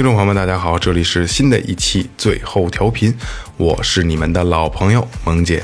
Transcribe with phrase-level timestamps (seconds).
[0.00, 3.14] 听众朋友们，大家好，这里是新的一期最后调频，
[3.58, 5.62] 我是你们的老朋友萌姐。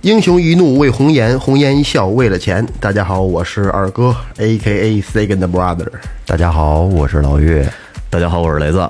[0.00, 2.66] 英雄一怒为红颜，红颜一笑为了钱。
[2.80, 5.86] 大家好，我是二哥，A K A Second Brother。
[6.26, 7.72] 大家好，我是老岳。
[8.10, 8.80] 大家好，我是雷子。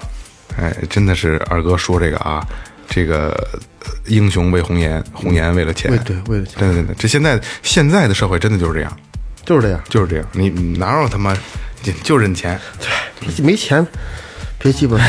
[0.57, 2.43] 哎，真的是二哥说这个啊，
[2.89, 3.29] 这个
[3.81, 5.91] 呃英雄为红颜，红颜为了钱。
[6.07, 8.97] 对为了钱对对对，这现在现在的社会真的就是这样，
[9.45, 10.27] 就是这样，就是这样。
[10.33, 11.37] 你你哪有他妈
[11.83, 12.59] 就就认钱？
[13.21, 13.87] 对没钱
[14.63, 15.05] 别鸡巴说，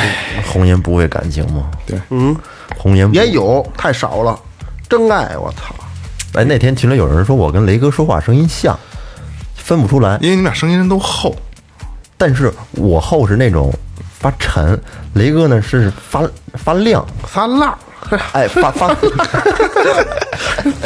[0.52, 1.70] 红颜不为感情吗？
[1.86, 2.36] 对，嗯，
[2.76, 4.40] 红颜不也有太少了，
[4.90, 5.76] 真爱我操！
[6.34, 8.78] 哎，那天群里有人说我跟雷哥说话声音像，
[9.56, 10.18] 分不出来。
[10.22, 11.36] 因为你们俩声音都厚，
[12.18, 13.72] 但是我厚是那种
[14.18, 14.82] 发沉，
[15.14, 17.78] 雷哥呢是发发亮，撒浪，
[18.34, 18.96] 哎，发发，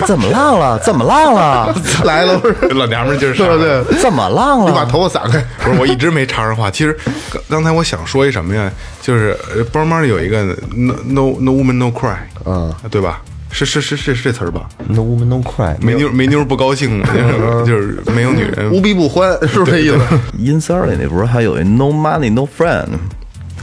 [0.05, 0.79] 怎么浪了？
[0.79, 1.75] 怎么浪了？
[2.05, 2.55] 来了不是？
[2.73, 4.85] 老娘们儿劲儿上对怎么浪了你把？
[4.85, 6.69] 头发散开，不是，我一直没插上话。
[6.71, 6.97] 其实
[7.31, 8.71] 刚刚才我想说一什么呀？
[9.01, 10.43] 就是呃包妈里有一个
[10.75, 12.15] no no no woman no cry，
[12.45, 13.21] 嗯，对吧？
[13.49, 17.01] 是是是是是这词儿吧？No woman no cry，没妞没妞不高兴
[17.65, 19.99] 就是没有女人无逼不欢，是不是这意思？
[20.37, 22.87] 阴三儿里那不是还有一 No money no friend？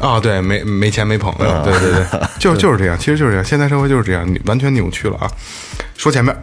[0.01, 5.31] 啊，对，没没钱没朋友，对对对， 就就是这样，其实就是这样，现在社会就是这样，完全扭曲了啊。
[5.97, 6.37] 说前面，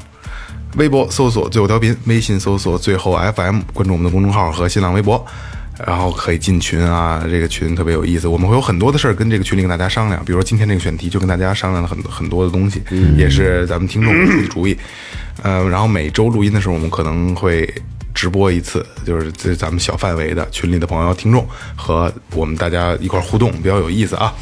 [0.77, 5.23] 微博搜索最后调频，微信搜索最后 FM，关注我们的公众号和新浪微博，
[5.85, 12.81] 然后可以进群啊，这个群特别有意思，我们会有很多的事儿跟这个群里跟大家商量，比如说今天这个选题就跟大家商量了很多很多的东西，
[13.17, 14.75] 也是咱们听众出的主意，
[15.43, 17.71] 呃，然后每周录音的时候，我们可能会。
[18.13, 24.33] 直播一次，就是这咱们小范围的群里的朋友、听众和我们大家一块儿互动，比较有意思啊。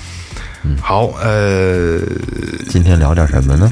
[0.81, 1.99] 好，呃，
[2.67, 3.71] 今天聊点什么呢？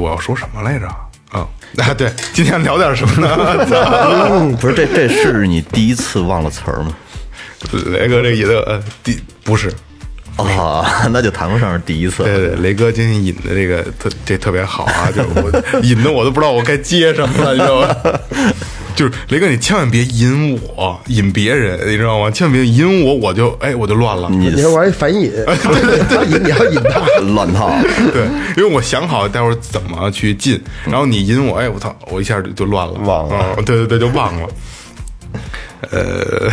[0.00, 0.86] 我要说什么来着？
[1.30, 4.56] 啊、 啊，对，今天聊点什么呢？
[4.60, 6.94] 不是，这这是你第一次忘了词儿吗？
[7.86, 9.68] 雷哥这引的呃，第不是，
[10.36, 12.22] 啊， 那就谈不上是第一次。
[12.22, 15.50] 对对，雷哥今天引的这个特这特别好啊，就我
[15.82, 18.20] 引的我都不知道我该接什么了，你知道吗？
[18.98, 22.28] 就是雷哥，你千万别引我，引别人，你知道吗？
[22.32, 24.28] 千万别引我，我就哎我就乱了。
[24.28, 27.00] 你你还玩一反引， 他引你要引他，
[27.32, 27.70] 乱套，
[28.12, 28.24] 对，
[28.56, 34.48] 因为我想好待会儿怎么去进，然后你引我，哎，我操，我一下就就乱了，忘了嗯对对对，就忘了。
[35.92, 36.50] 呃，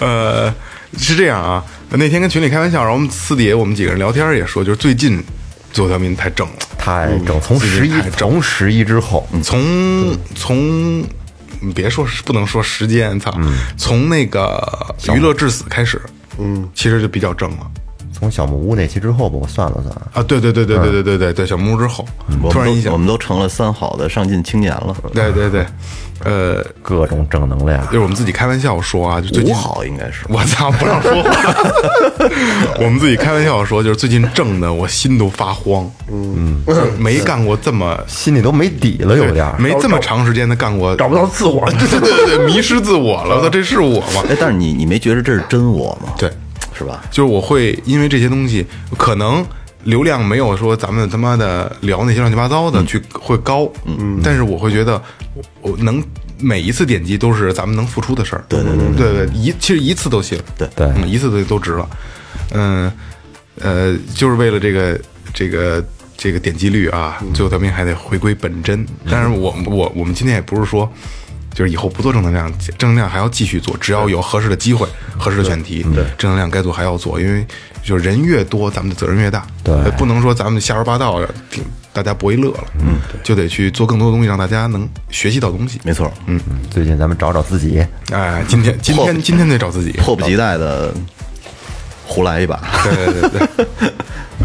[0.00, 0.54] 呃，
[0.96, 1.62] 是这样啊。
[1.90, 5.22] 那天跟群里开玩笑，然后我们私底下我们几个人聊天也说，就是最近
[5.76, 11.00] 最后调频太正了，太正，从十一从十一之后，从从
[11.60, 13.30] 你别说不能说时间，操，
[13.76, 14.58] 从那个
[15.12, 16.00] 娱乐至死开始，
[16.38, 17.70] 嗯，其实就比较正了。
[18.18, 22.02] 从小木屋那期之后吧，我算了算，啊，对对对对对对对对对，小木屋之后，
[22.50, 24.96] 突然一想我，们都成了三好的上进青年了。
[25.12, 25.66] 对对对，
[26.24, 27.92] 呃，各种正能量就。
[27.92, 31.30] 是我们自己开玩笑说啊，就最近五好应该是，我操，不让说话。
[32.80, 35.86] 我们自己开玩笑说，就是最近挣的，我心都发慌。
[36.10, 36.62] 嗯，
[36.98, 39.46] 没干过这么心里都没底了，有点。
[39.58, 43.36] 没这么长时间的干过，找不到自我， 对对对对，迷失自我了。
[43.36, 44.22] 我操，这是我吗？
[44.30, 46.14] 哎，但是你你没觉得这是真我吗？
[46.16, 46.30] 对，
[46.76, 47.02] 是吧？
[47.10, 48.66] 就是我会因为这些东西，
[48.98, 49.44] 可能
[49.84, 55.00] 流量没有说咱们他妈的聊那些乱七八糟的去会高，嗯，但是我会觉得
[55.34, 55.42] 我
[55.72, 56.02] 我能
[56.38, 59.26] 每一次点击都是咱们能付出的事儿，对对对对。
[59.26, 60.68] 对，一其实一次都行，对。
[60.76, 61.88] 对嗯一次都都值了，
[62.52, 62.92] 嗯
[63.60, 65.00] 呃，就是为了这个
[65.32, 65.84] 这个。
[66.18, 68.86] 这个点击率啊，最后咱们还得回归本真。
[69.06, 70.90] 但是我我我们今天也不是说，
[71.56, 74.86] 就是以后不做正能量，正能量还要继续做，只要有合适的机会、
[75.16, 75.82] 合适的选题，
[76.18, 77.46] 正能量该做还要做，因为
[77.82, 79.46] 就是人越多，咱们的责任越大。
[79.64, 81.18] 对呃不能说咱们瞎说八道，
[81.50, 81.64] 挺
[81.94, 82.64] 大家不会乐了。
[82.80, 85.80] 嗯，就得去做更多的东西，让大家能学习到东西。
[85.82, 86.38] 没错，嗯，
[86.70, 87.82] 最近咱们找找自己，
[88.12, 90.92] 哎，今天 今天今天得找自己，迫不及待的
[92.04, 92.60] 胡来一把。
[92.84, 93.92] 对对对对，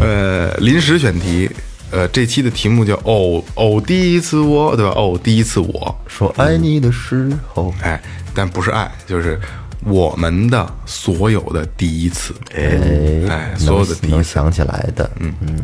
[0.00, 1.50] 呃，临时选题，
[1.92, 4.92] 呃，这期的题目叫“哦哦，第一次我”，对吧？
[4.96, 8.02] 哦，第一次我，说爱你的时候，哎，
[8.34, 9.38] 但不是爱，就是
[9.84, 12.34] 我们的所有的第一次。
[12.54, 12.80] 哎
[13.28, 15.58] 哎，所有的第一次，能想起来的，嗯嗯，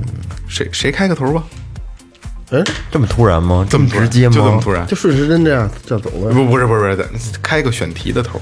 [0.47, 1.43] 谁谁开个头吧？
[2.51, 3.67] 嗯，这么突然吗？
[3.69, 4.35] 这么突然直接吗？
[4.35, 4.87] 就这么突然？
[4.87, 6.33] 就顺时针这样这样走呗。
[6.35, 7.09] 不，不是，不是，不是，
[7.43, 8.39] 开个选题的头。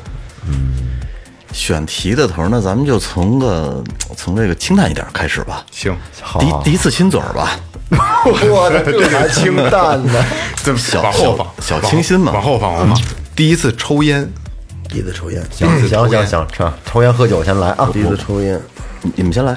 [1.53, 3.83] 选题的头儿，那咱们就从个
[4.15, 5.65] 从这个清淡一点开始吧。
[5.71, 7.59] 行，好第一第一次亲嘴儿吧，
[8.51, 10.25] 我的这还清淡呢。
[10.65, 13.05] 这小往后放，小小清新嘛往后放，往后放。
[13.35, 14.29] 第一次抽烟，
[14.89, 17.89] 第一次抽烟，行行行行，抽抽烟喝酒先来啊！
[17.93, 18.61] 第一次抽烟，
[19.03, 19.57] 你你们先来。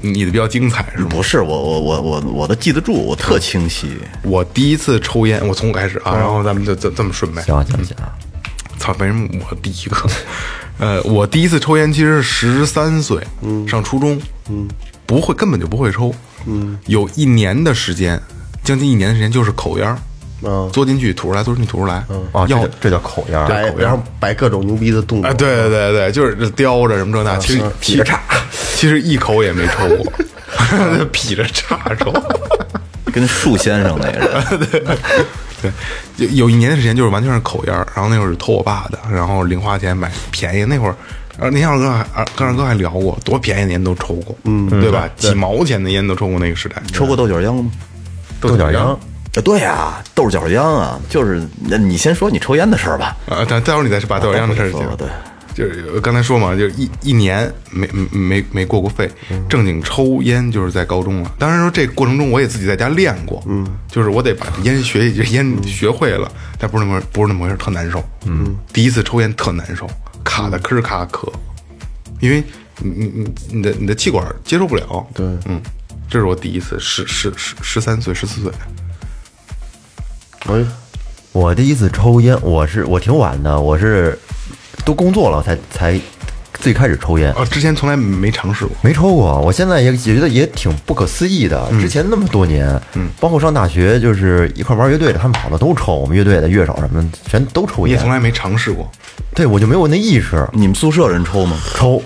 [0.00, 1.08] 你的比较精彩是吗？
[1.10, 3.98] 不是我我我我我都记得住，我特清晰。
[4.22, 7.42] 我第一次抽烟，我从我开始啊，然后咱们就这这么顺呗。
[7.42, 7.96] 行行行，
[8.78, 9.96] 操，为什么我第一个？
[10.78, 13.20] 呃，我第一次抽烟其实是十三岁，
[13.68, 14.68] 上初中，嗯，
[15.04, 16.14] 不会，根本就不会抽，
[16.46, 18.20] 嗯，有一年的时间，
[18.64, 19.98] 将近一年的时间就是口烟儿，
[20.42, 21.96] 嗯嘬进去吐出来，嘬进去吐出来，
[22.32, 25.28] 啊，要这叫口烟儿，摆然后摆各种牛逼的动作。
[25.28, 28.20] 啊，对对对对，就是叼着什么这那，其实劈着叉，
[28.74, 30.12] 其实一口也没抽过，
[31.12, 32.12] 劈着叉抽。
[33.10, 34.66] 跟树先生那个似的，
[35.62, 35.72] 对，
[36.18, 40.94] 有有一年的时间就是完全是口烟儿，然后那会儿是偷我爸的，然后零花钱买便宜，那会儿。
[41.38, 45.08] 呃，您二哥还二跟二哥还聊过，多便宜的烟都抽过，嗯，对吧？
[45.16, 47.70] 几毛钱的烟都抽过那个时代，抽过豆角秧吗？
[48.40, 48.98] 豆角秧啊，
[49.44, 53.16] 对呀，豆角秧啊，就是那你先说你抽烟的事儿吧。
[53.28, 54.82] 啊，待待会儿你再把豆角秧的事儿讲。
[54.82, 55.06] 说对，
[55.54, 59.08] 就是刚才说嘛，就是一一年没没没过过肺，
[59.48, 61.32] 正经抽烟就是在高中了。
[61.38, 68.02] 当然说这过程中我也自己在家练过，嗯，就是我得把烟学 烟学会了，但不是那么不是那么回事，特难受。
[68.26, 69.88] 嗯，第一次抽烟特难受，
[70.28, 71.32] 卡的吭咔咳，
[72.20, 72.44] 因为
[72.80, 75.06] 你你你你的你的气管接受不了。
[75.14, 75.58] 对，嗯，
[76.10, 78.52] 这是我第一次，十十十十三岁十四岁，
[80.46, 80.64] 哎，
[81.32, 84.18] 我第一次抽烟，我是我挺晚的，我是
[84.84, 85.98] 都工作了才才
[86.60, 88.76] 最开始抽烟，啊，之前从来没尝试过。
[88.82, 89.40] 没抽过。
[89.40, 91.68] 我现在也也觉得也挺不可思议的。
[91.80, 98.10] 之前那么多年，嗯，包括上大学就是一块玩乐队的，他们好多都抽，我们乐队的乐手什么的全都抽烟我也从。
[98.10, 98.90] 来没尝试过，
[99.34, 101.56] 对我就没有那意识，你们宿舍人抽吗？
[101.76, 102.02] 抽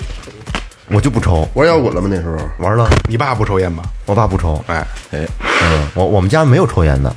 [0.88, 2.08] 我就不抽，玩摇滚了吗？
[2.10, 2.90] 那时候玩了。
[3.08, 3.82] 你爸不抽烟吧？
[4.04, 5.26] 我爸不抽，哎，哎，
[5.62, 7.14] 嗯，我我们家没有抽烟的，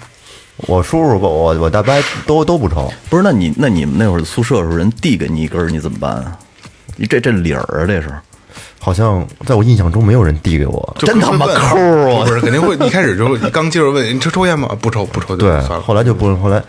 [0.68, 1.94] 我叔叔我我我大伯
[2.26, 2.90] 都都不抽。
[3.10, 6.40] 不是，那你那你们那会儿宿舍的时候，人递给你一根，你怎么办啊？
[6.96, 8.10] 你这这理儿啊，这是
[8.80, 10.96] 好像在我印象中没有人递给我。
[11.00, 14.70] 真他妈抠啊不是，肯定会一开始就刚接着问你抽抽烟吗？
[14.80, 15.60] 不抽，不抽，就对。
[15.80, 16.62] 后来就不后来，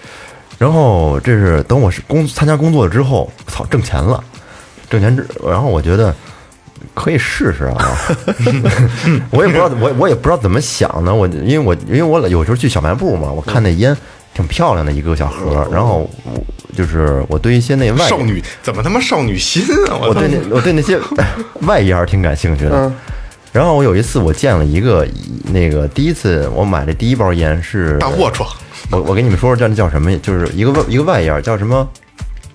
[0.59, 4.23] 然后这是等我是工参加工作之后，操，挣钱了，
[4.89, 6.15] 挣钱之，然后我觉得
[6.95, 7.77] 可以试试啊，
[9.31, 13.95] 我也不知道我我也不知道怎么想的，我因为我因为我有时候去小卖部嘛，我看那烟
[14.37, 16.45] 挺漂亮的一个小盒，然后我
[16.77, 19.89] 就是我对一些那外少女怎么他妈少女心啊！
[19.89, 19.99] 操。
[20.09, 21.01] 我对那我对那些
[21.67, 22.93] 外烟儿挺感兴趣的。
[23.51, 25.09] 然后我有一次我见了一个
[25.51, 28.47] 那个第一次我买的第一包烟是大龌龊
[28.91, 31.89] 我我给你们说说叫叫什么，就是一个外一个外烟叫什么？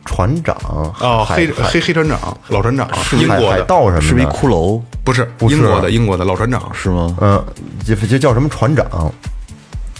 [0.06, 0.56] 船长
[1.00, 2.88] 哦，黑黑黑船长，老船长，
[3.20, 4.82] 英海海国的，盗什么的，是不是一骷髅？
[5.03, 5.56] 不是不是。
[5.56, 6.70] 英国的，英国的老船长。
[6.74, 7.15] 是吗？
[7.22, 7.44] 嗯，
[7.86, 8.86] 就就叫什么船长，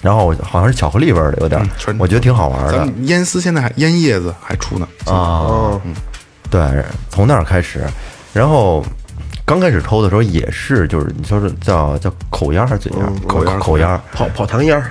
[0.02, 1.62] 然后好像是巧克力味儿的，有点
[1.98, 5.80] 我觉得挺好玩的咱们烟丝现在还烟叶子还出呢，啊。
[6.50, 6.62] 对，
[7.10, 7.82] 从那儿开始，
[8.34, 8.84] 然后
[9.46, 13.12] 刚开始抽的时候也是，就是你说是叫叫口烟儿还是嘴烟儿？
[13.26, 14.02] 口烟儿口 烟儿。
[14.12, 14.82] 跑跑堂烟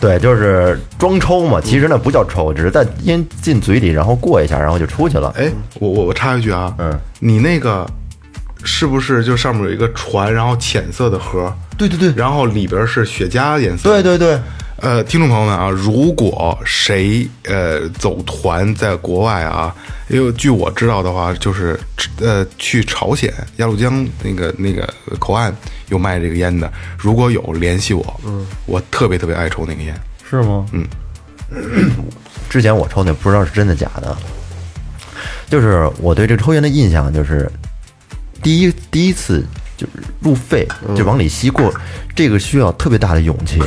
[0.00, 5.32] 对，就是装抽嘛，其实那不叫抽，只是在烟进嘴里，然后过一下，然后就出去了。
[5.36, 7.86] 哎，我我我插一句啊，嗯，你那个
[8.66, 14.38] 是不是就上面有一个船，然后浅色的盒，对对对，然后里边是雪茄颜色，对对对，
[14.78, 19.72] 呃，听众朋友们啊，如果谁呃走团在国外啊，
[20.08, 21.78] 因为据我知道的话，就是
[22.20, 24.86] 呃去朝鲜鸭绿江那个那个
[25.20, 25.54] 口岸
[25.88, 29.94] 有卖这个烟的，如果有联系我，嗯，我特别特别爱抽那个烟，
[30.28, 30.66] 是吗？
[30.72, 30.84] 嗯，
[32.50, 34.16] 之前我抽那不知道是真的假的，
[35.48, 37.48] 就是我对这抽烟的印象就是，
[38.42, 39.44] 第一第一次
[39.76, 40.66] 就是入肺
[40.96, 41.72] 就往里吸过，
[42.14, 43.60] 这个需要特别大的勇气。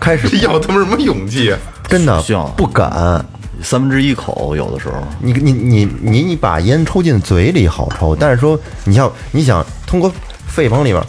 [0.00, 1.58] 开始这 要他妈什么勇气啊？
[1.88, 3.24] 真的需要不敢。
[3.60, 10.12] 三分之一口有的时候，你你你你你把烟抽进嘴里好抽，但是说你要你想通过
[10.46, 11.04] 肺往里边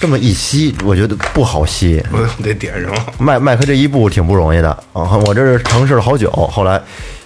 [0.00, 2.02] 这么一吸，我觉得不好吸。
[2.10, 3.06] 我得点上了。
[3.18, 5.18] 迈迈开这一步挺不容易的啊！
[5.26, 6.80] 我这是尝试了好久，后来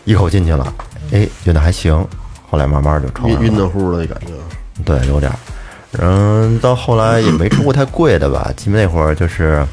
[0.05, 0.75] 一口进去了，
[1.13, 1.95] 哎，觉得还行，
[2.51, 4.33] 后来慢慢就抽了晕晕的乎的感觉。
[4.85, 5.39] 对，有点儿。
[5.99, 9.67] 嗯，到后来也没抽过太贵的吧，基本那会儿就是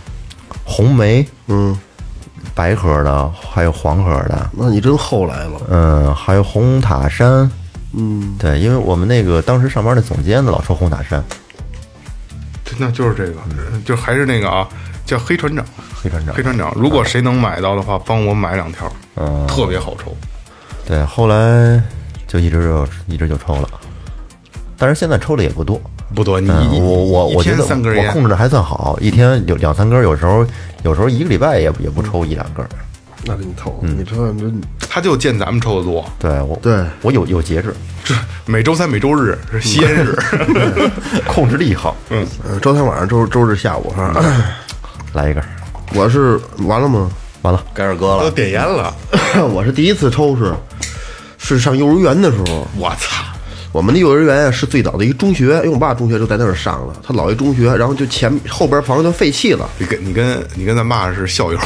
[0.65, 1.77] 红梅，嗯，
[2.55, 5.61] 白盒的，还有黄盒的，那你真后来了。
[5.69, 7.49] 嗯，还有红塔山，
[7.93, 11.23] 嗯，对，因为我们那个当时上班的总监呢老抽红塔山，
[12.79, 13.39] 那就是这个，
[13.85, 14.67] 就还是那个啊，
[15.05, 15.63] 叫黑船长。
[16.01, 20.15] 黑船长黑，船长，如果谁能买到的话，帮我买两条，嗯特别好抽。
[20.85, 21.81] 对，后来
[22.27, 23.69] 就一直就一直就抽了，
[24.77, 25.79] 但是现在抽的也不多。
[26.15, 30.45] 不多，你嗯，我我我觉得我控制的还算好，一天有两三根儿，有时候
[30.83, 32.69] 有时候一个礼拜也也不抽一两根儿。
[33.25, 36.05] 那给你抽，你这真他就见咱们抽的多。
[36.17, 38.15] 对我对我有有节制，这
[38.45, 40.17] 每周三、每周日是吸烟日，
[41.27, 41.93] 控制力好。
[42.09, 44.13] 嗯，呃周三晚上、周周日下午哈。
[45.13, 45.49] 来一根儿，
[45.93, 47.09] 我是完了吗？
[47.41, 48.95] 完了，该二哥都了，点烟了。
[49.53, 50.53] 我是第一次抽是
[51.37, 53.23] 是上幼儿园的时候，我操！
[53.77, 61.59] 我们的幼儿园啊是最早的一个中学，因为我爸中学就在那儿上了，他老一中学，然后就前后边房子就废弃了，你跟你跟你跟咱爸是校友，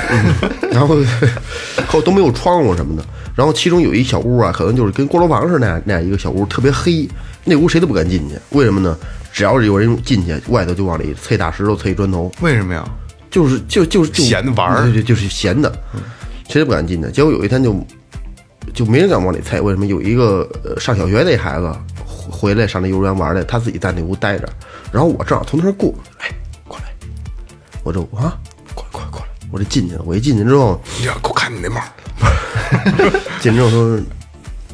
[0.72, 0.96] 然后
[1.86, 7.06] 后都没有窗户什么的，然后其中有一小屋啊，可能就是跟锅炉房似的那样那样一个小屋，特别黑，
[7.44, 8.96] 那屋谁都不敢进去，为什么呢？
[9.30, 12.82] 只要是有人进去，外头就往里啐大石头、啐砖头，为什么呀？
[13.30, 15.70] 就是就就就闲着玩儿对对，就是闲的，
[16.48, 17.10] 谁都不敢进去。
[17.10, 17.78] 结果有一天就
[18.74, 19.86] 就没人敢往里猜，为什么？
[19.86, 21.72] 有一个呃上小学那孩子
[22.06, 24.48] 回回来上那幼儿园玩来，他自己在那屋待着，
[24.92, 26.28] 然后我正好从那儿过，哎，
[26.66, 26.84] 过来，
[27.82, 28.38] 我就啊，
[28.74, 30.02] 快快过来，我就进去了。
[30.04, 31.80] 我一进去之后，你要给我看你那帽，
[33.40, 33.96] 进去之后说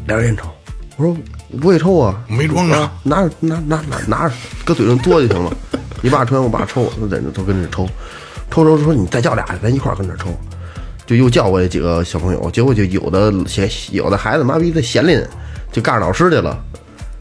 [0.07, 0.49] 两根烟抽，
[0.97, 1.17] 我说
[1.51, 4.35] 我不会抽啊，没装着啊，拿着拿拿拿拿着，
[4.65, 5.57] 搁嘴上嘬就行了。
[6.03, 7.89] 你爸抽烟，我爸抽，我在那都跟着抽，
[8.51, 10.29] 抽抽说你再叫俩，咱一块儿跟着抽。
[11.07, 15.23] 就又叫过来几个小朋友，结果就有的闲，有的孩子妈逼的闲林，
[15.71, 16.59] 就告诉老师去了，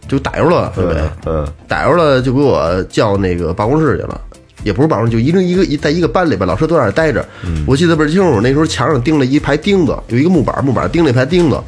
[0.07, 1.01] 就逮着了，对不对？
[1.25, 4.21] 嗯，逮着了就给我叫那个办公室去了，
[4.63, 7.25] 也不是办公室，就一个一个一在一个班里边，老师都在那儿待着。
[7.65, 11.59] 我记得倍儿清楚，那时候墙上钉了一排钉子，有一个木板，木板钉了一排钉子，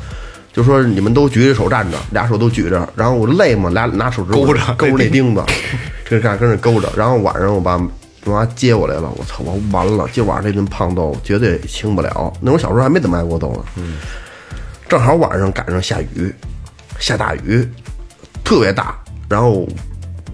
[0.54, 5.44] 就说你们都举着手站着，俩手都举着，然后我累嘛，俩拿手指头勾着 勾着那钉子，
[6.08, 7.78] 这干跟着勾着，然后晚上我爸
[8.25, 12.34] 我妈接我来了，我操，我完了，今晚上这顿胖豆绝对轻不了。
[12.41, 13.98] 那会儿小时候还没怎么挨过揍呢，嗯，
[14.89, 16.34] 正好晚上赶上下雨，
[17.00, 17.67] 下大雨，
[18.44, 18.96] 特别大，
[19.29, 19.67] 然后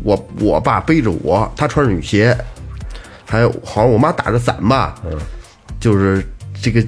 [0.03, 2.36] 我我爸背着我，他穿着雨鞋，
[3.25, 4.95] 还有好像我妈打着伞吧，
[5.79, 6.25] 就是
[6.62, 6.81] 这个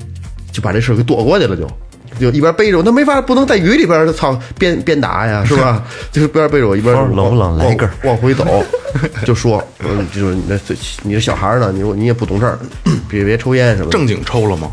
[0.51, 1.63] 就把这事儿给躲过去了就。
[1.63, 1.73] 就
[2.19, 5.83] 一边背着我，那没法，不能在雨里边儿，操，边边打呀，是吧？
[6.11, 8.45] 就是边背着我，一边冷不冷来一根儿往回走，
[9.25, 12.59] 就说，嗯，就是你这你这小孩儿呢，你你也不懂事儿，
[13.09, 13.91] 别别抽烟什么的。
[13.91, 14.71] 正经抽了吗？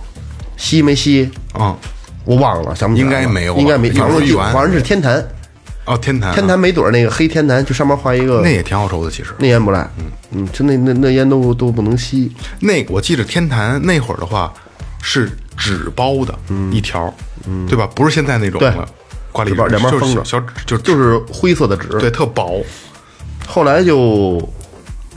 [0.56, 1.30] 吸没吸？
[1.52, 1.76] 啊，
[2.24, 5.26] 我忘了，想不起来应该没有应该没，幼儿反正是天坛，
[5.86, 9.30] 哦，天坛啊，天坛没准儿那个黑天坛，就上面画一个那也挺好抽的，其实。
[9.38, 12.30] 那烟不赖，嗯嗯，就那那那烟都都不能吸，
[12.60, 14.52] 那我记得天坛那会儿的话
[15.02, 16.34] 是纸包的，
[16.70, 17.12] 一条，
[17.68, 17.88] 对吧？
[17.94, 18.88] 不是现在那种对了，
[19.32, 21.88] 挂历纸包两边就是封着小就就是灰色的纸。
[21.98, 22.64] 对，特薄。
[23.46, 24.40] 后来就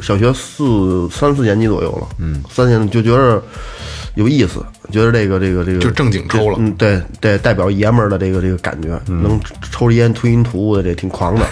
[0.02, 3.42] 小学四三四年级左右了，嗯，三年就觉得
[4.16, 9.40] 有意思，觉得这个这个这个就正经抽了嗯，对对，代表爷们儿的这个这个感觉，能
[9.72, 11.46] 抽着烟吞云吐雾的，这挺狂的。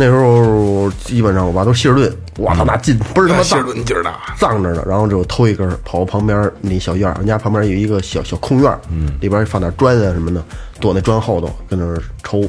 [0.00, 10.42] 那时候基本上我爸都希尔顿，我操那劲倍儿他妈希尔大，顿劲儿大，藏着呢，然后就偷一根儿，跑旁边那小院儿，我们家旁边有一个小小空院，嗯，里边放点砖啊什么的，
[10.80, 12.40] 躲那砖后头跟那儿抽，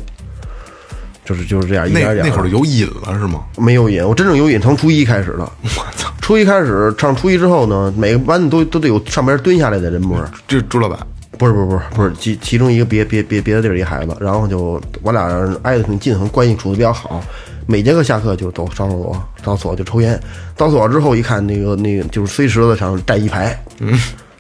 [1.26, 2.30] 就是就是这样一点那点儿。
[2.30, 3.44] 那会儿有瘾了是吗？
[3.58, 5.40] 没有瘾，我真正有瘾从初一开始的。
[5.62, 6.10] 我操！
[6.22, 10.18] 初一开始上初一之后呢，每个班都都得有上边蹲下来的人模，
[10.48, 10.98] 这朱老板
[11.38, 15.28] 不是不是不是不是其其中一个别别别别的地儿一孩子，然后就我俩
[15.64, 17.22] 挨得挺近，很关系处的比较好。
[17.68, 20.20] 每节课下课就都上厕所，上厕所就抽烟。
[20.58, 23.98] 到厕所之后一看，那个那个就是碎石子上站一排，嗯，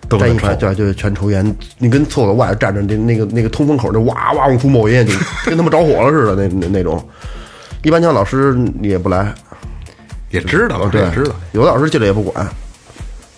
[0.09, 1.55] 站一排，对就，全抽烟。
[1.77, 5.13] 你跟厕所外头站着，那那个那个通风口就哇哇往出冒烟，就
[5.45, 7.03] 跟他妈着火了似的，那那那种。
[7.83, 9.33] 一般教老师也不来，
[10.29, 11.33] 也知道，对知道。
[11.53, 12.47] 有的老师进来也不管，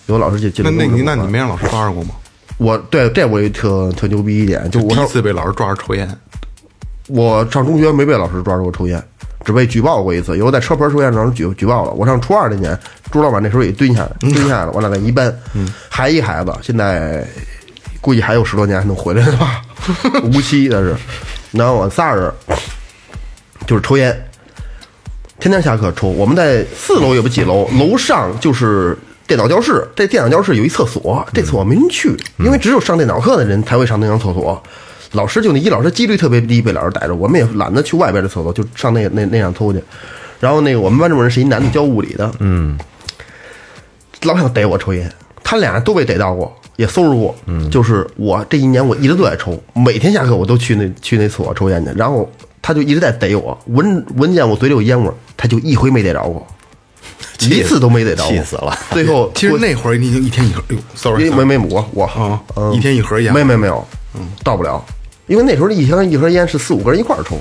[0.06, 2.10] 有的老师进进那那你那你没让老师抓着过吗？
[2.56, 6.08] 我对这我也特特牛逼一点，就我第一次被老师抓着抽烟，
[7.08, 9.02] 我上中学没被老师抓着过抽烟，
[9.44, 10.38] 只被举报过一次。
[10.38, 11.90] 有在车棚抽烟，让人举举报了。
[11.92, 12.78] 我上初二那年，
[13.10, 15.36] 朱老板那时候也蹲下来，蹲下来了，我俩在一班，
[15.88, 17.26] 还一孩子，现在
[18.00, 19.62] 估计还有十多年还能回来吧，
[20.22, 20.96] 无期的是。
[21.50, 22.32] 然后我仨人
[23.66, 24.12] 就是抽烟，
[25.38, 26.08] 天天下课抽。
[26.08, 29.86] 我们在四楼也不几楼，楼上就是电脑教室。
[29.94, 34.62] 这电脑教室有一厕所，这厕所没人去，因为只有上电脑课的人才会上那张厕所。
[35.12, 37.14] 老师就那一老师几率特别低，被老师逮着。
[37.14, 39.82] 我们也懒得去外边的厕所，就上那那那上偷去。
[40.40, 42.76] 然后那个我们班主任是一男的教物理的，嗯，
[44.22, 45.10] 老想逮我抽烟，
[45.42, 47.34] 他俩都被逮到过，也搜着过。
[47.46, 52.28] 嗯，就是我这一年我一直都在抽，每天下课我都去那去那厕所抽烟去，然后
[52.60, 56.44] 他就一直在逮我，闻闻见我嘴里有烟味儿，他就一回没逮着过，
[57.40, 58.76] 一次都没逮着过，气死了。
[58.92, 62.04] 最后其实那会儿你已经一天一盒，哎呦，sorry，没没没我我。
[62.04, 62.72] 啊嗯。
[62.72, 64.82] 一天一盒烟没没没有，嗯，到不了，
[65.26, 67.36] 因为那时候一箱一盒烟是四五个人一块儿抽，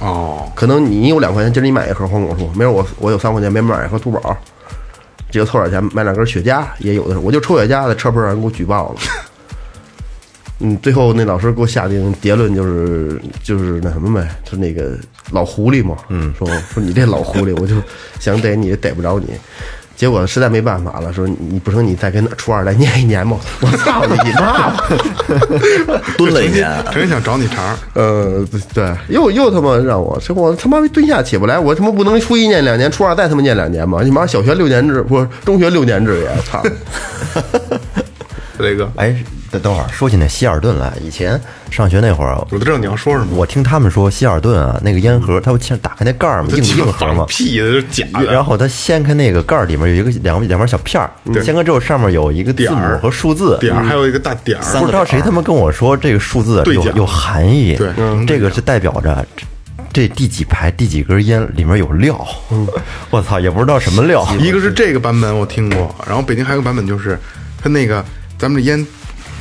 [0.00, 4.36] 哦，可能你有两块钱，今儿你买一盒黄果树，明儿我我有三块钱，明儿买一盒兔宝，
[5.30, 8.96] 这个凑点钱买两根雪茄，也有的是，我就抽雪茄，在车棚让人给我举报了。
[10.60, 14.96] 嗯，最后那老师给我下定结论就是就是那什么呗，就那个
[15.30, 17.76] 老狐狸嘛，嗯，说说你这老狐狸，我就
[18.18, 19.28] 想逮你也逮不着你，
[19.94, 24.74] 结果实在没办法了，说你不成你再跟初二再念一年吧，我操你妈！
[26.16, 34.02] 蹲了一年，成天想找你茬儿，呃，对，又又他妈让我，这我他妈蹲下起不来，我他妈不能初一念两年，初二再他妈念两年嘛？
[34.02, 36.60] 你妈小学六年制不是中学六年制也操！
[38.62, 39.14] 雷哥，哎，
[39.50, 48.24] 等等会儿说起那希尔顿来，以前上学那会儿，我都知道你要说什么，我听他们说希尔顿啊，那个烟盒，它不先打开那盖儿嘛，硬硬盒嘛，屁的，就是假的。
[48.32, 51.10] 然后它掀开那个盖儿，里面有一个两两片小片儿，
[51.42, 59.46] 掀开之后上面有一个字母和数字，点儿还有一个大点儿，不知道谁他妈跟我说这个数字有有含义，对嗯这个是代表着这
[59.90, 62.24] 这第几排第几根烟里面有料，
[63.10, 67.18] 我操，也不知道什么料，一个是这个版本我听过，然后北京还有个版本就是
[67.60, 68.04] 它那个
[68.38, 68.86] 咱们这烟。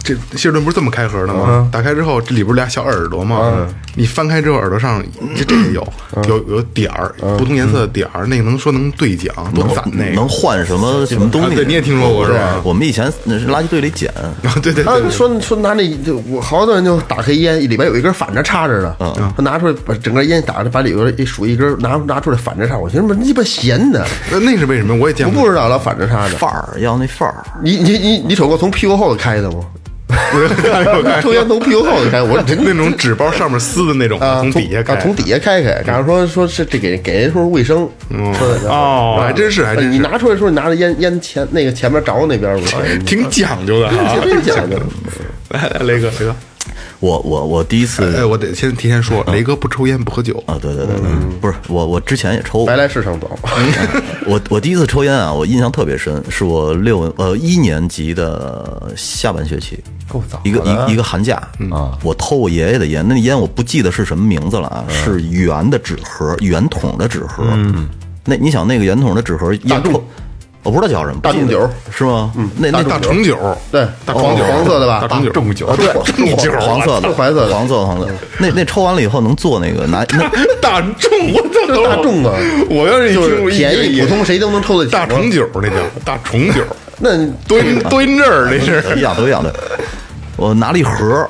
[0.04, 1.68] 这希尔顿不是这么开盒的吗？
[1.70, 3.68] 打开之后，这里不是俩小耳朵吗？
[3.98, 5.04] 你翻开之后，耳朵上
[5.36, 5.88] 这这也有
[6.30, 10.12] 有有点儿，不同颜色的点儿，那个能说能兑奖，多攒那个。
[10.12, 11.48] 能换什么什么东西？
[11.48, 12.62] 啊对，你也听说过是吧？
[12.64, 14.14] 我们以前那是垃圾堆里捡，
[14.46, 18.96] 啊，对对他说说拿那就我好多人就打开烟，里边有一根反着插着的，
[19.36, 24.96] 他拿出来把整个烟打着，把里边一数一根拿拿出来反着插，我寻思鸡巴闲的， 那那是为什么？
[24.96, 26.38] 我也见过，我不知道了反着插的。
[26.38, 27.44] 范儿要那范儿。
[27.64, 29.60] 你你你你瞅过从屁股后头开的吗？
[31.22, 37.90] 抽烟从屁股后头开，我说真那种纸包上面撕的那种，啊，从底下开，啊，从底下开开，然后说说是这给给人说卫生，
[38.68, 42.58] 哦还真是还真是你拿出来说你拿着烟烟前那个前面着那边
[43.06, 44.18] 挺讲究的啊。
[44.24, 44.78] 真讲究。
[45.50, 46.36] 来来，雷哥，雷哥，
[47.00, 52.66] 我我我第一次哎，我得先提前说，雷哥不抽烟不喝酒，啊，对对对对，不是我我之前也抽过。
[52.66, 53.30] 白，来市场走，
[54.26, 61.36] 我我第一次抽烟啊，我印象特别深，是我六呃一年级的下半学期，够早一个一一个寒假
[61.72, 67.88] 啊，我偷我爷爷的烟，那烟我不记得是什么名字了啊，是圆的纸盒，圆筒的纸盒，嗯，
[68.26, 70.04] 那你想那个圆筒的纸盒烟抽，
[70.68, 72.30] 我不知道叫什么，大众酒是吗？
[72.36, 73.38] 嗯，那那大重酒，
[73.72, 75.00] 对，大黄酒，黄色的吧？
[75.00, 78.12] 大重酒，重酒啊对，重酒，黄色的，白色的黄色的，黄色的。
[78.38, 80.30] 那那抽完了以后能做那个拿那
[80.62, 82.34] 大众，我操，大众啊，
[82.70, 84.92] 我要是一就听便宜，普通谁都能抽得起。
[84.92, 86.62] 大重酒，那叫大重酒，
[87.00, 88.84] 那多音多音字儿那是。
[88.98, 89.56] 一样都一样的。
[90.36, 91.26] 我拿了一盒，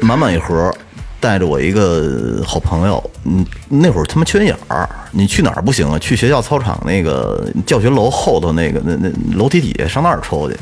[0.00, 0.70] 满满一盒，
[1.22, 5.96] 带着我一个好朋友，嗯，那会儿他妈缺眼儿，你去哪儿不行啊？
[6.00, 10.58] 去学校操场那个教学楼后头那个那那楼梯底下上那儿抽去。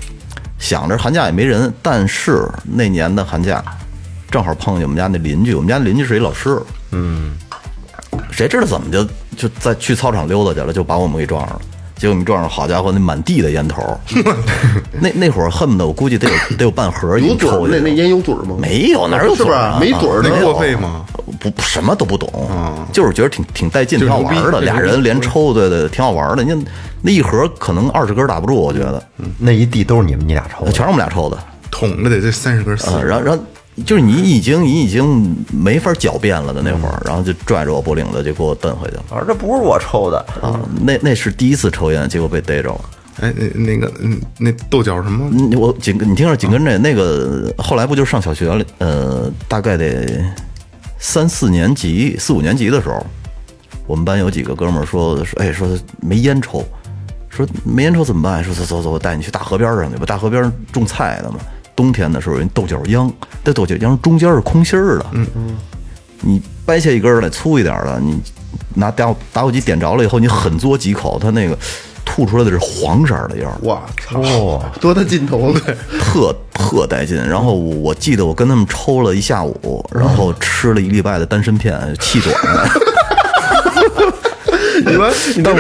[0.59, 3.65] 想着寒假也没人，但是那年的寒假
[4.31, 7.33] 正好碰见我们家那邻居，我们家邻居是一老师，嗯，
[8.31, 9.03] 谁知道怎么就
[9.35, 11.63] 就在去操场溜达去了，就把我们给撞上了。
[12.01, 13.83] 结果我们撞上，好家伙，那满地的烟头，
[15.01, 18.57] 那那会儿恨不得我估计得有得有半盒已有嘴儿，经抽那那烟有嘴儿吗？
[18.59, 19.77] 没有，哪有嘴儿啊？
[19.79, 21.05] 没嘴儿的那过费吗？
[21.39, 22.49] 不什么都不懂，
[22.91, 24.63] 就是觉得挺挺带劲，挺好玩的。
[24.63, 26.43] 俩人连抽，对对，挺好玩的。
[26.43, 26.67] 你
[27.03, 29.03] 那一盒可能二十根打不住，我觉得，
[29.39, 31.37] 那一地都是你们你俩抽的，全是我们俩抽的。
[31.71, 33.45] 捅着得这三十根四啊，然后然后
[33.85, 40.61] 就是你已经你已经没法狡辩了的那会儿，然后就拽着我脖领子就给我蹬回去了我说这不是我抽的，啊。
[40.83, 42.81] 那那是第一次抽烟，结果被逮着了。
[43.21, 45.29] 哎，那那个，嗯，那豆角什么？
[45.31, 48.65] 你，我紧你听着，紧跟着那个后来不就上小学了？
[48.79, 50.25] 呃，大概得
[50.99, 53.05] 三四年级、四五年级的时候，
[53.87, 55.69] 我们班有几个哥们儿说说，哎，说
[56.01, 56.65] 没烟抽，
[57.29, 58.43] 说没烟抽怎么办？
[58.43, 61.39] 说走走走，我带你去大河边上去吧，大河边种菜的嘛。
[61.81, 63.11] 冬天的时候有一豆角秧，
[63.43, 65.57] 这豆角秧中间是空心儿的，嗯嗯，
[66.21, 68.21] 你掰下一根儿来粗一点儿的，你
[68.75, 71.57] 拿打火打火机点着了以后，你狠嘬几口，它那个
[72.05, 73.55] 吐出来的是黄色儿的烟儿。
[73.63, 75.75] 我操，多大劲头对！
[75.99, 77.17] 特特带劲。
[77.17, 82.37] 然后我记得我跟他们抽了一下午，然后吃了一礼拜的丹参片，气短。
[84.85, 85.57] 你们你当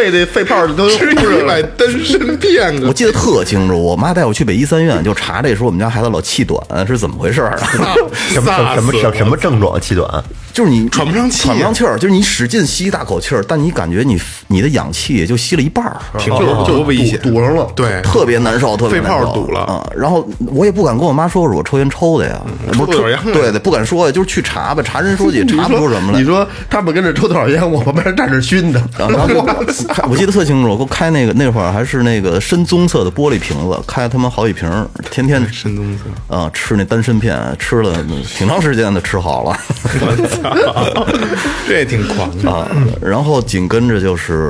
[0.00, 1.14] 肺肺的肺泡都吃一
[1.46, 7.68] 百单身片我，记得特清楚，我妈带我去北医三院就查这时候我们家孩子老气短是怎么回事儿啊？
[7.70, 7.86] 什么
[8.32, 9.78] 什么什么什么症状？
[9.78, 10.08] 气短，
[10.54, 19.86] 就是你喘不上气喘不上气儿，就是你使劲吸一大口气儿，但你感觉你你的氧气也就吸了一半儿，挺多多危险，堵上了对，特别难受，特别肺泡难受堵了啊。
[19.94, 22.40] 然后我也不敢跟我妈说是我抽烟抽的呀，
[22.72, 26.24] 不是抽烟对对，不敢说呀，就是去查吧，查人书记 查不出什么来你。
[26.24, 28.80] 说他们跟着抽多少烟，我旁边站着熏的。
[28.98, 29.54] 然后然后
[29.92, 36.34] 开 我记得特清楚，给我开那个那会儿还是那个深棕色的玻璃瓶子，开他妈好几瓶儿，天天深棕色。
[36.34, 38.02] 啊吃那丹参片，吃了
[38.36, 39.58] 挺长时间的，吃好了
[41.66, 42.68] 这也挺狂的，啊。
[43.00, 44.48] 然后紧跟着就是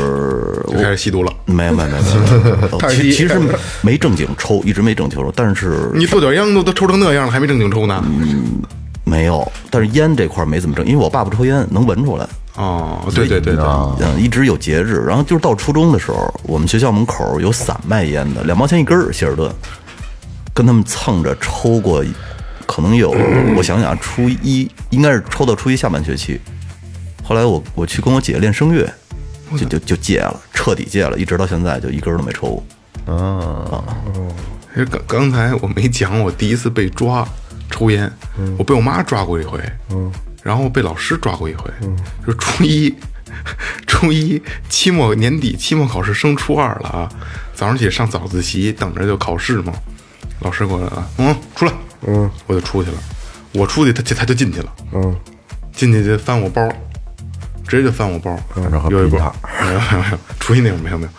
[0.68, 1.32] 就开始吸毒了。
[1.46, 3.40] 没有没有没有 其其实
[3.80, 8.02] 没正经抽，一直没正经抽，但是你做点烟都都抽成那样了，还没正经抽呢？
[8.06, 8.62] 嗯
[9.02, 12.24] 没有，但是烟这块没怎么正，因为我爸不抽烟，能闻出来。
[12.56, 13.64] 哦，对对对对，
[14.00, 15.04] 嗯，一直有节制。
[15.06, 19.50] 然后就是到初中的时候，我们学校门口有散卖烟的，两毛钱一根儿，希尔顿，
[20.52, 22.04] 跟他们蹭着抽过，
[22.66, 23.14] 可能有，
[23.56, 26.40] 我想想，初一应该是抽到初一下半学期。
[27.22, 28.92] 后来我我去跟我姐练声乐，
[29.56, 32.48] 就就就戒了，彻底戒了，一直到现在就一根都没抽
[33.06, 33.84] 过。
[34.72, 37.26] 其实刚刚才我没讲，我第一次被抓
[37.70, 38.10] 抽烟，
[38.58, 39.60] 我被我妈抓过一回，
[40.42, 41.70] 然后被老师抓过一回，
[42.26, 42.94] 就初一，
[43.86, 47.08] 初一期末年底期末考试升初二了啊，
[47.54, 49.72] 早上起来上早自习，等着就考试嘛，
[50.40, 51.72] 老师过来了，嗯，出来，
[52.06, 52.98] 嗯，我就出去了，
[53.52, 55.14] 我出去他他就进去了，嗯，
[55.72, 56.66] 进去就翻我包，
[57.68, 58.38] 直接就翻我包，
[58.70, 59.34] 然后有一包。
[59.60, 61.10] 没有没有没有，初一那会儿没有没有，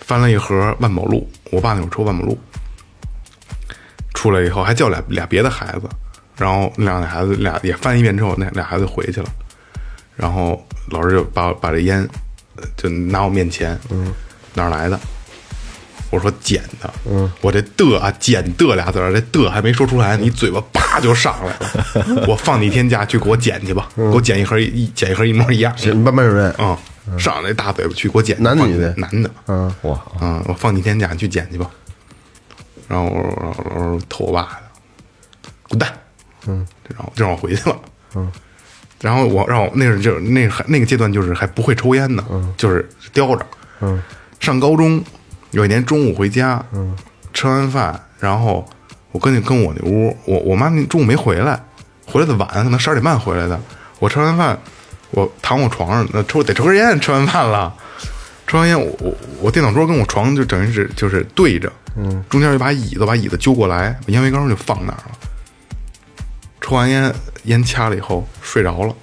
[0.00, 2.38] 翻了一盒万宝路，我爸那会儿抽万宝路，
[4.14, 5.82] 出来以后还叫俩俩别的孩子，
[6.40, 9.28] 然后那俩孩子俩也翻一遍之后，那俩孩子回去了，
[10.16, 12.00] 然后老师就把把这烟
[12.56, 14.10] 呃就拿我面前，嗯，
[14.54, 14.98] 哪儿来的？
[16.10, 22.24] 我说捡的，嗯，我这的啊捡的俩字儿，这的还没说出来，你嘴巴叭就上来了。
[22.26, 25.76] 我放你一天假去给我捡去吧，给我捡一盒一捡一盒一模一样。
[25.76, 26.76] 行班班主任，嗯，
[27.16, 28.66] 上来大嘴巴去给我捡，男的。
[28.66, 31.70] 女的男的，嗯，哇，嗯，我放你天假，你去捡去吧。
[32.88, 35.92] 然后我说我说我说投我爸的，滚蛋，
[36.46, 37.76] 嗯，然后就让我回去了，
[38.14, 38.30] 嗯，
[39.00, 43.46] 然后我让我那是就是那还那个阶段就是还不会抽烟呢，嗯，就是叼着，
[43.80, 44.02] 嗯，
[44.40, 45.02] 上高中
[45.50, 46.96] 有一年中午回家，嗯，
[47.32, 48.68] 吃完饭，然后
[49.12, 51.60] 我跟你跟我那屋，我我妈那中午没回来，
[52.06, 53.60] 回来的晚，可能十二点半回来的，
[53.98, 54.58] 我吃完饭，
[55.10, 57.74] 我躺我床上，那抽得抽根烟，吃完饭了。
[58.46, 65.10] 抽完烟，我我我电脑桌跟我床就等于是就是对着，嗯，中间有一把椅子，把椅子揪过来，把烟灰缸就放那儿了。
[66.70, 67.12] 抽完烟，
[67.46, 68.94] 烟掐了以后睡着了，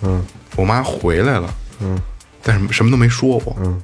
[0.00, 0.24] 嗯，
[0.56, 2.00] 我妈回来了，嗯，
[2.42, 3.78] 但是什么都没说我，嗯，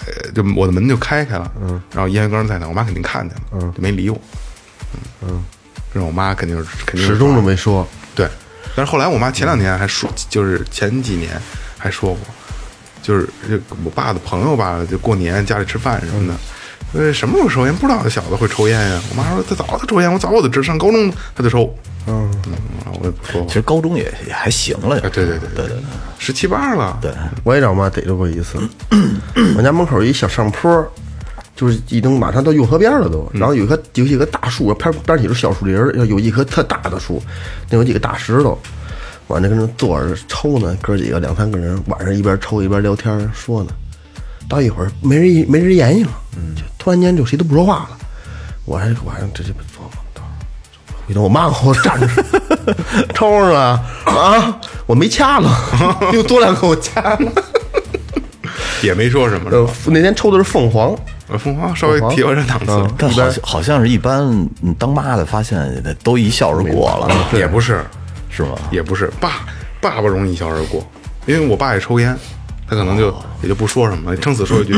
[0.00, 4.20] 呃，就我的门就开开了，嗯，然后烟灰缸在那，我妈肯定看见了，嗯，就没理我，
[5.22, 5.30] 嗯。
[5.30, 5.44] 嗯，
[5.94, 7.88] 让我妈肯定是肯定始终都没说。
[8.14, 8.28] 对，
[8.76, 11.40] 但是后来我妈前两年还说，就是前几年
[11.78, 12.20] 还说过，
[13.00, 16.34] 就是这我爸的朋友吧，就过年家里吃饭什么的，
[17.00, 17.74] 呃，什么时候抽烟？
[17.74, 19.00] 不知道，这小子会抽烟呀。
[19.08, 21.74] 我妈说他早他抽烟，我早我就知道，上高中他就抽，
[22.06, 22.30] 嗯，
[23.00, 25.00] 我也不说其，实高中也也还行了。
[25.00, 25.76] 对对对对对，
[26.18, 27.10] 十七八了，对，
[27.44, 28.58] 我也让我妈逮着过一次。
[29.56, 30.86] 我家门口有一小上坡，
[31.56, 33.26] 就是已经马上到运河边了都。
[33.32, 37.22] 然后有一棵有几个大树，边边起是小树林儿，有一棵特大的树，
[37.70, 38.58] 那有几个大石头。
[39.26, 43.72] 我那跟那坐着抽呢，哥几个两三个人，晚上一边抽一边聊天说呢。
[44.46, 46.10] 到一会儿没人没人言语了，
[46.54, 47.96] 就突然间就谁都不说话了。
[48.66, 50.03] 我还晚上这这坐吧，
[51.06, 52.08] 回头我妈给我站着，
[53.14, 54.60] 抽上了啊！
[54.86, 55.50] 我没掐了，
[56.12, 57.32] 又多两口掐了。
[58.82, 60.94] 也没说什么，呃？，那天抽的是凤凰，
[61.28, 64.20] 呃凤凰稍微提高点档次了，但好像好像是一般
[64.62, 67.82] 嗯当妈的发现都一笑而过了，也不是，
[68.28, 68.50] 是吗？
[68.70, 69.40] 也不是，爸
[69.80, 70.86] 爸爸容易一笑而过，
[71.26, 72.14] 因为我爸也抽烟，
[72.68, 74.74] 他可能就也就不说什么了，撑死说一句，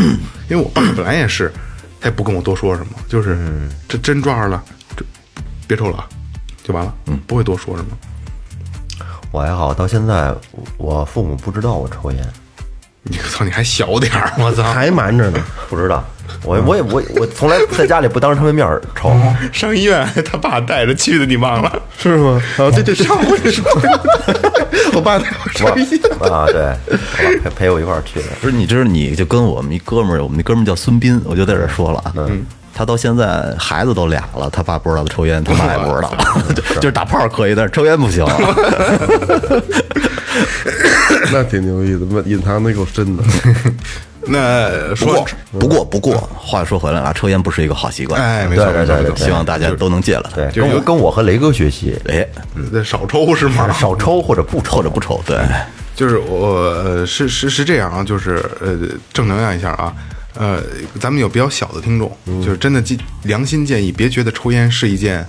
[0.49, 1.53] 因为我爸本来也是，
[2.01, 3.37] 他也不跟我多说什么，就是
[3.89, 4.62] 这真抓着了，
[4.97, 5.05] 这
[5.67, 6.07] 别抽了啊，
[6.67, 7.91] 就完了，嗯，不会多说什么。
[9.31, 10.35] 我还好，到现在
[10.77, 12.27] 我父母不知道我抽烟，
[13.05, 14.65] 你操，你还小点儿，我操！
[14.75, 15.39] 还瞒着呢。
[15.69, 16.03] 不知道。
[16.43, 19.13] 我我也我我从来在家里不当着他们面儿抽，
[19.53, 21.83] 上医院 他爸带着去的，你忘了？
[21.99, 22.43] 是吗？
[22.59, 23.65] 啊，对对对，上回说，
[24.93, 26.33] 我爸带我上医院。
[26.33, 26.97] 啊，对，我
[27.45, 28.27] 爸陪陪我一块儿去的。
[28.41, 32.13] 不是，你知道，你就跟我们一哥们儿，我们那哥们儿叫孙斌，我就在这儿说了啊。
[32.77, 36.12] 他到现在孩子都俩了，他爸不知道他抽烟，他妈也不知道，
[36.55, 38.23] 就就是打炮可以，但是抽烟不行。
[41.33, 43.23] 那挺牛逼的，那隐藏的够深的。
[44.29, 45.25] 那说
[45.59, 48.21] 不过不过不过，话说回来了，抽烟不是一个好习惯。
[48.21, 50.37] 哎，没错对对没错希望大家都能戒了它。
[50.37, 52.27] 对，就是跟我跟我和雷哥学习，哎，
[52.73, 53.73] 那少抽是吗？
[53.73, 55.39] 少抽或者不抽或者不抽，对，
[55.95, 58.77] 就是我呃是是是这样啊，就是呃
[59.12, 59.95] 正能量一下啊，
[60.38, 60.62] 呃，
[61.01, 65.27] 咱们有比较小的听众，就是真的建良心建议，别觉得抽烟是一件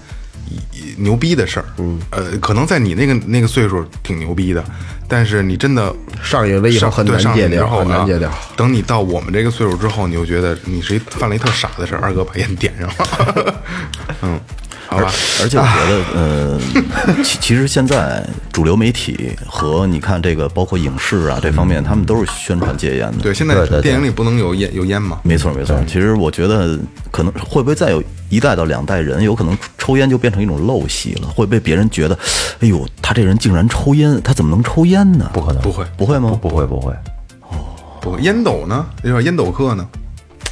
[0.71, 4.63] 一牛逼的事儿，嗯，呃，可能在你那个那个岁数挺牛逼的，
[5.07, 8.31] 但是你真的上瘾了以后很难戒掉，很难戒掉。
[8.55, 13.63] 等你到我们这个岁数之后，你就觉得你是一犯了一特傻的事儿，二哥把烟点上了，
[14.23, 14.39] 嗯，
[14.87, 16.59] 好吧，而且我觉得，呃，
[17.23, 23.17] 其其实现在主流媒体和你看这个，包括影视啊这方面，他们都是宣传戒烟的。
[23.23, 25.77] 对，现在对对对电影里不能有烟有烟吗，没错没错。
[25.85, 26.79] 其实我觉得，
[27.11, 32.17] 可能会不会再有一代到两代人，有可能抽烟就变成一种陋习了，会被别人觉得，
[32.61, 35.29] 哎呦，他这人竟然抽烟，他怎么能抽烟呢？
[35.33, 36.39] 不可能，不会不会吗？
[36.41, 36.93] 不会不会，
[37.41, 37.59] 哦
[37.99, 38.85] 不会，烟斗呢？
[39.03, 39.85] 有点烟斗客呢。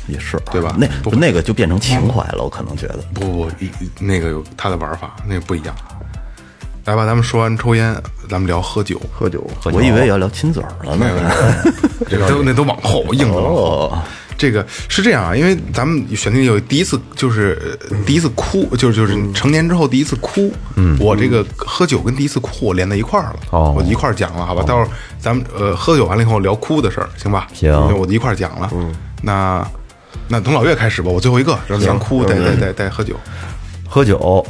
[0.08, 3.00] 也是，对吧那不那个就变成情怀了，我可能觉得。
[3.14, 5.76] 不不不，一那个有他的玩法，那个不一样。
[6.86, 7.96] 来吧，咱们说完抽烟，
[8.30, 9.02] 咱们聊喝酒。
[9.12, 11.10] 喝酒，我以为要聊亲嘴儿了呢。
[12.08, 14.04] 这个都那都往后硬了
[14.38, 20.52] 这个是这样啊，因为咱们选定有第一次，就是呃第一次哭，就是就是成年之后第一次哭。
[20.76, 23.36] 嗯，我这个喝酒跟第一次哭我连在一块儿了。
[23.52, 24.62] 哦我一块儿讲了，好吧？
[24.62, 27.48] 到时候咱们呃喝酒完了以后聊哭的事儿，行吧？
[27.54, 28.70] 行我就一块儿讲了。
[28.74, 29.66] 嗯，那
[30.28, 33.16] 那从老岳开始吧，我最后一个，然后讲哭，再再再再喝酒。
[33.88, 34.46] 喝酒，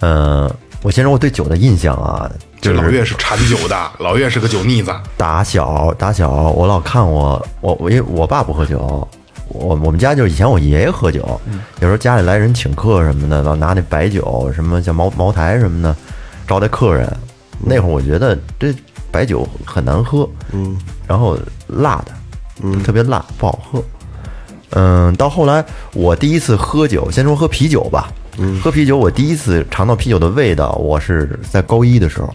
[0.00, 0.48] 嗯、
[0.82, 4.94] 我先说我对酒的印象啊，这就是老岳是馋酒的， 老岳是个酒腻子。
[5.16, 9.06] 打小打小，我老看我我我因为我爸不喝酒，
[9.48, 11.40] 我我们家就是以前我爷爷喝酒，
[11.80, 15.96] 有时候家里来人请客什么的，老拿那白酒什么像茅茅台什么的
[16.46, 17.10] 招待客人。
[17.62, 18.74] 那会儿我觉得这
[19.10, 22.12] 白酒很难喝，嗯，然后辣的，
[22.62, 23.82] 嗯，特别辣，不好喝。
[24.70, 28.12] 嗯，到后来我第一次喝酒，先说喝啤酒吧。
[28.38, 32.34] 嗯，喝啤酒，我第一次尝到啤酒的味道，我是在高一的时候。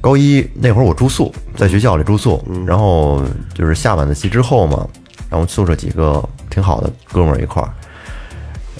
[0.00, 3.22] 高一那会儿我住宿，在学校里住宿，然后
[3.54, 4.84] 就是下晚自习之后嘛，
[5.30, 7.68] 然后宿舍几个挺好的哥们儿一块儿。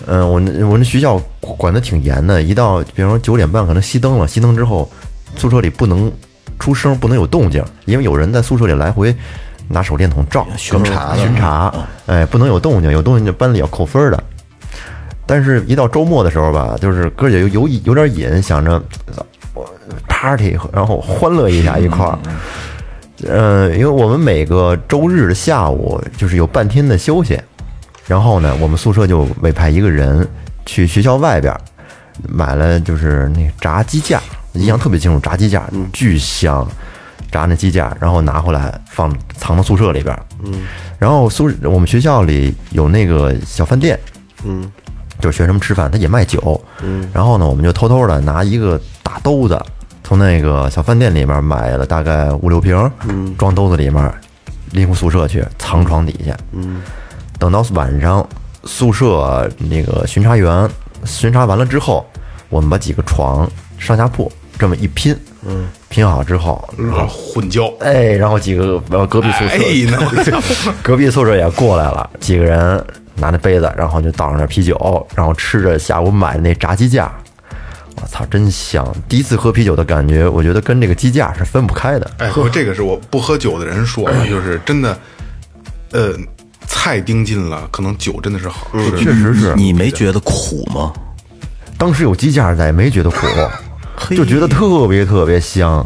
[0.06, 4.90] 嗯，我那我那学校管的挺严的，一到比方说九点半可能熄灯了，熄灯之后
[5.36, 6.10] 宿舍里不能
[6.58, 9.14] 出声，不能有动静，因为有人在宿舍里来回
[9.72, 11.72] 拿手电筒照巡查巡查，
[12.06, 14.22] 哎，不能有动静，有动静就班里要扣分的。
[15.24, 18.82] 但是，一到周末的时候吧，就是哥姐有有有点瘾，想着
[19.54, 19.64] 我
[20.08, 22.18] party，然后欢乐一下一块儿。
[23.26, 27.40] 嗯，因为我们每个周日的下午就是有半天的休息，
[28.06, 30.26] 然后呢，我们宿舍就委派一个人
[30.66, 31.60] 去学校外边儿
[32.28, 34.20] 买了就是那炸鸡架，
[34.54, 36.66] 印象特别清楚，炸鸡架巨香，
[37.32, 40.16] 炸那鸡架，然后拿回来放藏到宿舍里边。
[40.44, 40.52] 嗯，
[40.98, 43.98] 然后宿我们学校里有那个小饭店，
[44.44, 44.70] 嗯，
[45.18, 46.62] 就是学生们吃饭，他也卖酒。
[46.82, 49.60] 嗯，然后呢，我们就偷偷的拿一个大兜子，
[50.04, 52.76] 从那个小饭店里面买了大概五六瓶，
[53.08, 54.12] 嗯，装兜子里面，
[54.72, 56.36] 拎回宿舍去，藏床底下。
[56.52, 56.82] 嗯，
[57.38, 58.24] 等到晚上
[58.64, 60.68] 宿舍那个巡查员
[61.04, 62.06] 巡查完了之后，
[62.48, 72.82] 我们把几个床上下铺这么一拼，嗯，拼好之后，然后混交，哎，然后几个呃隔壁宿舍， 隔壁宿舍也过来了，几个人
[73.16, 77.12] 拿着杯子，然后就倒上点啤酒，然后吃着下午买的那炸鸡架，
[78.00, 78.86] 我操，真香！
[79.06, 82.10] 第一次喝啤酒的感觉，我觉得跟这个鸡架是分不开的。
[82.16, 84.98] 哎，我这个是我不喝酒的人说的，就是真的，
[85.92, 86.14] 呃，
[86.66, 90.90] 菜盯尽了，可能酒真的是好，就是确实是，你没觉得苦吗？
[91.76, 93.26] 当时有鸡架在，没觉得苦，
[94.10, 95.84] 就觉得特别特别香。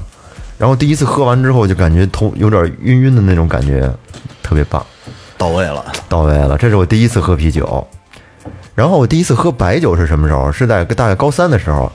[0.59, 3.93] 然后第一次喝完之后，就感觉头有点晕晕的那种感觉，
[4.43, 4.85] 特别棒。
[5.39, 7.87] 到位了，到位了，这是我第一次喝啤酒。
[8.75, 10.51] 然后我第一次喝白酒是什么时候？
[10.51, 11.93] 是在大概高三的时候，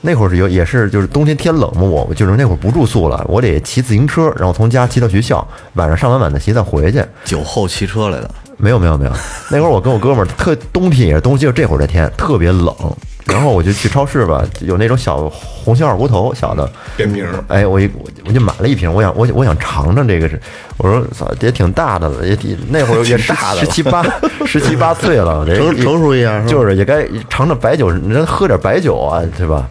[0.00, 7.04] 那会儿是有也是就是冬天天冷嘛，我就是那会儿不住宿了，我得骑自行车，然后从家骑到学校，晚上上完晚自习再回去。
[7.24, 9.12] 酒后骑车来的，没有没有没有，
[9.50, 12.74] 那会儿我跟我哥们儿特冬天也是冬，就这会儿这天特别冷，
[13.26, 20.40] 然后我就去超市吧，有那种小红星二锅头小的，变瓶哎，我一我我就买了一瓶，我想我我想尝尝这个是，
[20.76, 24.04] 我说操也挺大的了，也挺那会儿也 十十七八
[24.46, 29.68] 十七八岁了，成成熟一下就是也该尝尝白酒，人喝点白酒啊，对吧？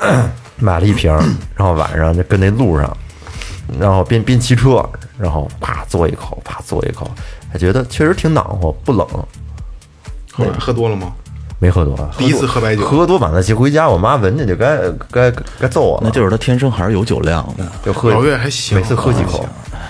[0.58, 1.10] 买了一瓶，
[1.56, 2.96] 然后晚上就跟那路上，
[3.80, 4.84] 然后边边骑车，
[5.18, 7.10] 然后啪嘬一口，啪嘬一口，
[7.52, 9.06] 还觉得确实挺暖和，不冷。
[10.32, 11.12] 后来喝多了吗？
[11.58, 14.80] 没喝多，第一次喝白酒喝多晚自习回家，我妈闻见就该
[15.12, 17.64] 该该揍我了，那就是他天生还是有酒量的。
[17.84, 19.46] 就喝，老岳还行，每次喝几口。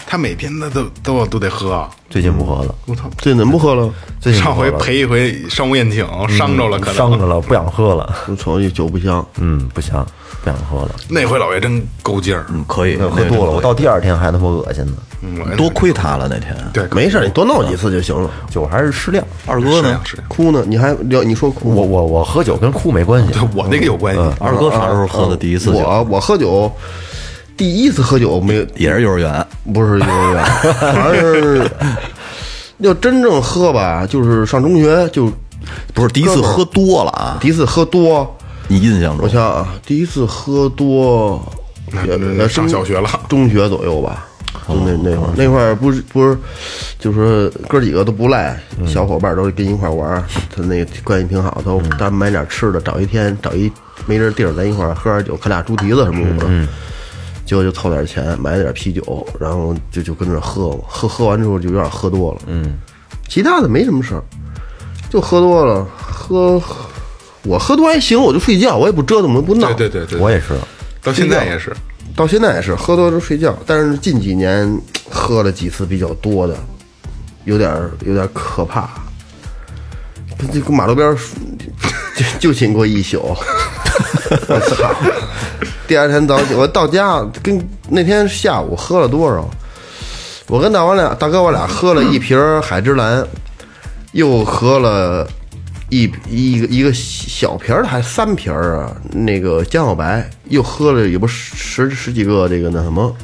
[0.07, 1.89] 他每天他都都都得喝啊。
[2.11, 3.09] 最近不喝了，我操！
[3.17, 3.89] 这怎么不喝了？
[4.21, 8.15] 最近上回陪一回商务宴请，伤着了，可能伤着了，不想喝了。
[8.29, 10.07] 我瞅这酒不香，嗯，不香，
[10.45, 10.91] 不想喝了。
[11.09, 12.45] 那回老岳真够劲儿。
[12.51, 14.93] 嗯，可以，喝多了，我到第二天还他妈恶心呢。
[15.25, 16.57] 嗯，多亏他了那天。
[16.73, 18.29] 对，没事，你多闹几次就行了。
[18.51, 19.25] 酒还是适量。
[19.47, 20.01] 二哥呢？
[20.27, 20.65] 哭呢？
[20.67, 21.23] 你还聊？
[21.23, 21.73] 你说哭？
[21.73, 23.33] 我我我喝酒跟哭没关系。
[23.55, 24.21] 我那个有关系。
[24.41, 25.79] 二哥啥时候喝的第一次酒？
[25.79, 26.71] 我我喝酒，
[27.57, 29.47] 第一次喝酒没也是幼儿园。
[29.73, 31.71] 不是幼儿园，反正是
[32.79, 35.31] 要真正喝吧，就是上中学就
[35.95, 37.39] 不是第一次喝多了啊？
[37.41, 38.37] 第一次喝多。
[38.67, 39.25] 你印象中？
[39.25, 41.41] 我想啊，第一次喝多
[42.49, 44.27] 上小学了中学左右吧。
[44.69, 46.37] 就那那会儿，那会儿不是不是，
[46.99, 53.71] 就是哥几个都不赖，小伙伴都跟一块玩儿，他那个关系挺好，都咱买点吃的，找一天找一
[54.07, 56.69] 没人地儿，咱一块儿喝点酒，啃俩猪蹄子什么的。
[57.45, 62.41] 结果就凑点钱买点啤酒，然后就就跟着喝，喝喝完之后就有点喝多了。
[62.47, 62.75] 嗯，
[63.29, 64.23] 其他的没什么事儿，
[65.11, 66.63] 就喝多了，喝
[67.43, 69.67] 我喝多还行，我就睡觉，我也不折腾，我不闹。
[69.75, 70.55] 对对对对，我也是，
[71.03, 71.75] 到现在也是。
[72.15, 76.57] 到现在也是喝多就睡觉，但是近几年喝了几次比较多的，
[77.45, 77.73] 有点
[78.05, 78.89] 有点可怕。
[80.53, 81.17] 这个马路边
[82.17, 83.37] 就就寝过一宿，
[84.49, 84.95] 我操！
[85.87, 89.49] 第二天早起，我到家跟那天下午喝了多少？
[90.49, 93.25] 我跟大王俩大哥我俩喝了一瓶海之蓝，
[94.13, 95.27] 又喝了
[95.93, 103.15] 一一个一个小瓶儿的，还三瓶儿啊，那个江小白，又喝了也不十十几个这个那什么，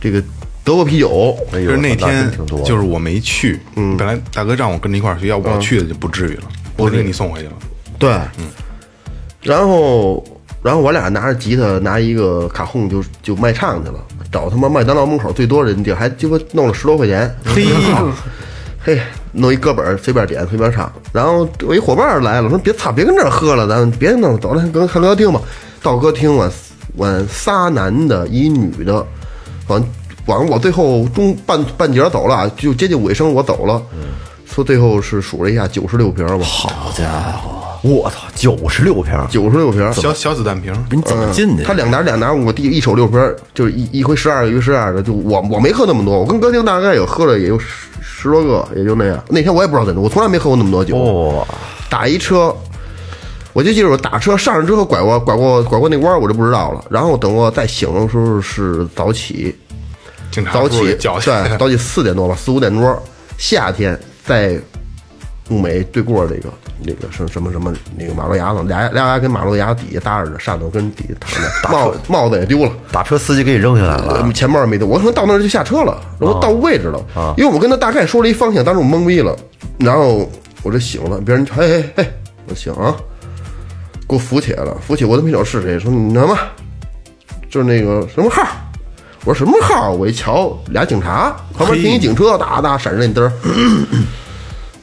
[0.00, 0.20] 这个
[0.64, 2.28] 德国啤酒，哎呦就是那那天
[2.64, 7.52] 就是我没去，嗯本来大哥让我跟着一块儿去，要我去的就不至于了，我给你送回去了。
[7.96, 8.46] 对，嗯。
[9.40, 10.26] 然后
[10.64, 17.64] 然后我俩拿着吉他，拿一个卡轰就就卖唱去了，找他妈麦当劳门口最多人地儿，还鸡巴弄了十多块钱，嘿，
[18.82, 19.00] 嘿，
[19.36, 20.90] 弄一歌本儿随便点随便唱。
[21.12, 25.40] 然后我一伙伴来了，说别操，别跟这儿喝了，咱别弄，走了，跟看歌厅吧。
[25.82, 26.50] 到歌厅我
[26.94, 29.06] 我仨男的，一女的，
[29.68, 29.82] 完
[30.26, 33.80] 完我最后中半半截走了，就接近尾声我走了。
[34.46, 39.92] 说最后是数了一下九十六瓶儿吧，好家伙，我操，九十六瓶儿，九十六瓶。
[39.92, 41.62] 小小子弹瓶，你怎么进去？
[41.62, 43.18] 他两打两打，我第一手六瓶，
[43.54, 45.02] 就是一一回十二个，一回十二个。
[45.02, 47.66] 就我我没喝那么多，我跟歌厅大概有喝了也有十
[48.00, 49.22] 十多个，也就那样。
[49.28, 50.96] 那天我也不知道怎么，我从来没喝过那么多酒。
[50.96, 51.46] 哇，
[51.88, 52.54] 打一车，
[53.52, 56.84] 我就记着我打车上去之后拐过拐过拐过那弯，我就不知道了。
[56.90, 59.54] 然后等我再醒的时候是早起，
[60.30, 60.96] 警察早起对，
[61.58, 63.02] 早起四点多吧，四五点多，
[63.38, 64.58] 夏天在
[65.50, 72.72] 物美对过那个那个什什么什么那个马路牙子，俩俩牙跟马路牙底下搭着呢，上头跟底下躺着， 帽帽子也丢了。
[72.92, 79.34] 打车司机给你扔下来了呃，钱包也没丢，我可能到那儿就下车了，然后到位置了，因为我跟他大概说了一方向，当时我懵逼了，
[79.78, 80.30] 然后
[80.62, 82.12] 我就醒了，别人嘿嘿嘿，
[82.48, 82.94] 我醒啊，
[84.08, 86.36] 给我扶起来了，扶起我都没找是谁，说你什么，
[87.48, 88.46] 就是那个什么号，
[89.24, 93.32] 我说什么号，我一瞧俩警察，旁边停一警车，哒哒闪着那灯儿。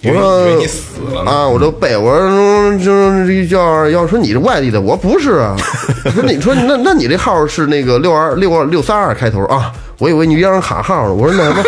[0.05, 1.47] 我说你死了啊！
[1.47, 5.55] 我就背，我说就叫要说你是外地的，我不是啊。
[6.05, 9.71] 我说你说那那你这号是那个六二六二六三二开头啊？
[9.99, 11.13] 我以为你让人卡号呢。
[11.13, 11.63] 我说那什么，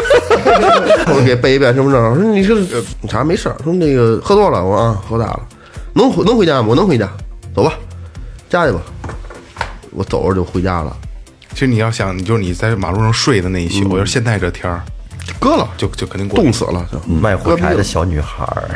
[1.15, 2.03] 我给背一遍身份证。
[2.11, 2.55] 我说你是
[3.01, 3.55] 你啥没事儿？
[3.63, 5.39] 说那个喝多了，我说啊喝大了，
[5.93, 6.67] 能回能回家吗？
[6.69, 7.09] 我能回家，
[7.55, 7.73] 走吧，
[8.49, 8.81] 家去吧。
[9.91, 10.93] 我走着就回家了，
[11.53, 14.81] 其实你要想，你就是你在马路上睡的那一宿，要是现在这天儿，
[15.39, 16.99] 搁了，就就肯定过去冻死了就。
[17.11, 18.69] 卖火柴的小女孩儿，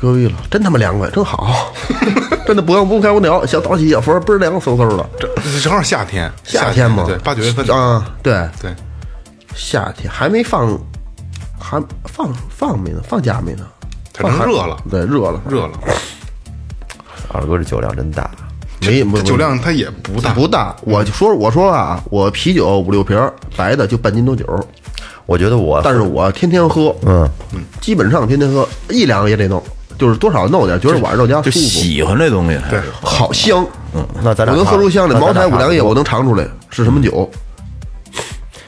[0.00, 1.72] 隔壁了，真他妈凉快，真好，
[2.46, 5.08] 真的不用不开空调，小早起小风倍儿凉飕飕的。
[5.18, 7.66] 这正好夏天，夏天嘛，对，八九月份。
[7.74, 8.74] 啊，对，对，
[9.54, 10.78] 夏天还没放，
[11.58, 13.66] 还放放没呢，放假没呢，
[14.14, 15.72] 反正热了，对，热了，热了，
[17.32, 18.30] 二哥这酒量真大，
[18.80, 20.76] 没不酒量它也不大，不大。
[20.82, 23.18] 我就说我说啊，我啤酒五六瓶，
[23.56, 24.44] 白的就半斤多酒，
[25.26, 29.62] 我觉得我但是我天天喝，嗯嗯，基本上天天喝，一两个也得弄，
[29.98, 33.66] 就是多少弄点，觉得晚上到家就舒服，喜欢这东西，对，好香。
[33.94, 37.28] 嗯那咱俩我能喝出香来，茅台、五粮液我能尝出来是什么酒，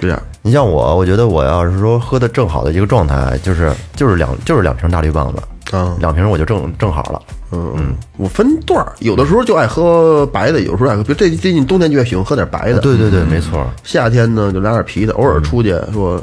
[0.00, 0.22] 这样。
[0.40, 7.20] 你像我，我觉得我要是说喝的正好的一个状态，就是就是两就是两瓶大绿棒子，啊两瓶我就正正好了。
[7.50, 12.78] 嗯嗯，我分段儿，有的时候就爱喝白的，有时候爱喝，比如这最近冬天就爱喜欢喝点白的。
[12.78, 13.66] 对对对，没错。
[13.84, 16.22] 夏天呢就来点啤的，偶尔出去说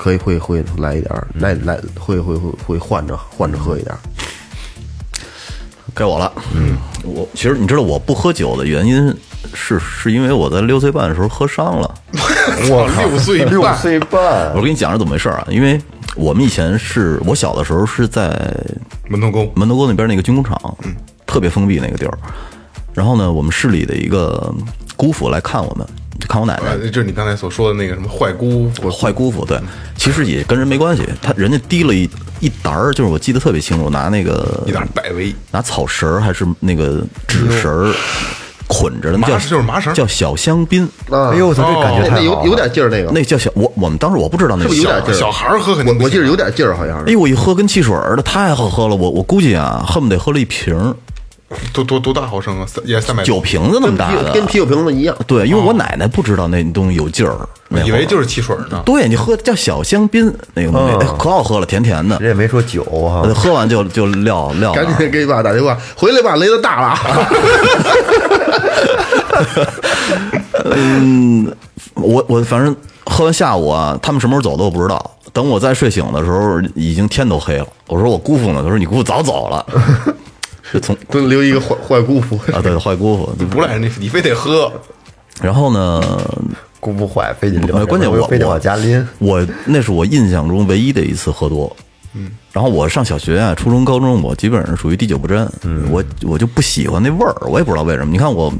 [0.00, 3.98] 可以会会来一点儿，来来会会会会换着换着喝一点儿。
[5.92, 6.32] 该我了。
[6.54, 9.14] 嗯，我其实你知道我不喝酒的原因
[9.52, 11.94] 是是因为我在六岁半的时候喝伤了。
[12.70, 15.46] 我 六岁六，岁半我，跟你讲是怎么回事啊？
[15.50, 15.78] 因为
[16.16, 18.30] 我们以前是我小的时候是在
[19.06, 20.58] 门头沟，门头沟那边那个军工厂，
[21.26, 22.18] 特别封闭那个地儿。
[22.94, 24.50] 然后呢，我们市里的一个
[24.96, 25.92] 姑父来看我们，就
[26.28, 29.58] 看我奶奶呃，，就是你刚才所说的那个什么坏姑父，坏姑父，对，
[29.96, 32.08] 其实也跟人没关系，他人家滴了一
[32.40, 37.92] 一沓儿，就是我记得特别清楚，拿那个一点百威，拿草绳儿还是那个纸绳儿
[38.66, 42.54] 捆着的，那叫就是麻绳叫小香槟，啊哎呦，我操，这感觉有有。
[42.54, 45.18] 点劲儿那个，那叫小我我们当时我不知道那个有点劲儿？
[45.18, 47.06] 小孩儿喝肯定我我记得有点劲儿，好像是。
[47.06, 50.94] 哎呦，我一喝跟汽水似的太好喝了，我我估计啊，恨不得喝了一瓶儿
[51.74, 52.66] 多多多大毫升啊？
[52.66, 55.16] 三也三百酒瓶子那么大的，跟啤酒瓶子一样。
[55.26, 57.48] 对，因为我奶奶不知道那东西有劲儿，
[57.84, 58.80] 以为就是汽水呢。
[58.86, 64.72] 对你喝叫小香槟那个东西，哎可好喝了，甜甜的人，也没说酒啊，喝完就就撂撂。
[64.72, 66.98] 赶紧给你爸打电话，回来吧，雷子大了
[70.74, 71.52] 嗯。
[71.94, 72.74] 我我反正
[73.04, 75.10] 喝完下午啊，他们什么时候走的我不知道。
[75.32, 77.66] 等我再睡醒的时候，已经天都黑了。
[77.88, 78.62] 我说我姑父呢？
[78.62, 79.66] 他说你姑父早走了，
[80.70, 82.38] 是从都留一个坏坏姑父。
[82.52, 83.32] 啊对坏姑父。
[83.38, 84.72] 你不赖你，你非得喝。
[85.42, 86.02] 然后呢，
[86.78, 89.06] 姑不坏，非得留呃，关键我非得往家拎。
[89.18, 91.74] 我那是我印象中唯一的一次喝多。
[92.12, 95.50] 嗯，然后我上小学啊、初中、高中，我基本上属于滴酒不沾。
[95.62, 98.10] 嗯，我我就不喜欢那味儿，我也不知道为什么。
[98.10, 98.52] 你看我，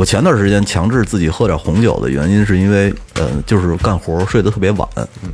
[0.00, 4.88] 我前段时间强制自己喝点红酒的原因，是因为呃，就是干活睡得特别晚，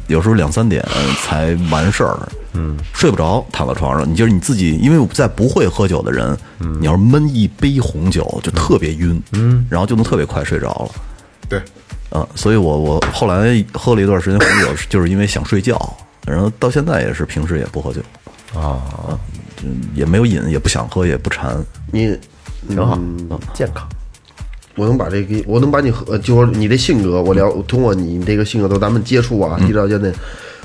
[0.09, 0.85] 有时候两三点
[1.23, 2.19] 才完事儿。
[2.55, 6.37] 嗯，睡不着，躺在床上，你就是你自己，因为在不会喝酒的人，
[6.81, 10.89] 你要是闷一杯红酒就特别晕，嗯，然后就能特别快睡着了。
[11.49, 11.63] 对，
[12.11, 15.79] 啊，所以我我后来喝了一段时间红酒，就是因为想睡觉，
[16.27, 18.01] 然后到现在也是平时也不喝酒
[18.53, 18.83] 啊，
[19.57, 19.63] 就
[19.95, 21.57] 也没有瘾，也不想喝，也不馋。
[21.93, 22.19] 你
[22.69, 23.89] 挺好，嗯健康。
[24.77, 30.13] 我能把这个，我能把你和，就说你的性格，我了通过你这个性格，都咱们接触啊，一到现在，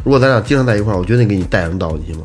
[0.04, 2.24] 如果咱俩经常在一块儿，我绝对给你带上道你信吗？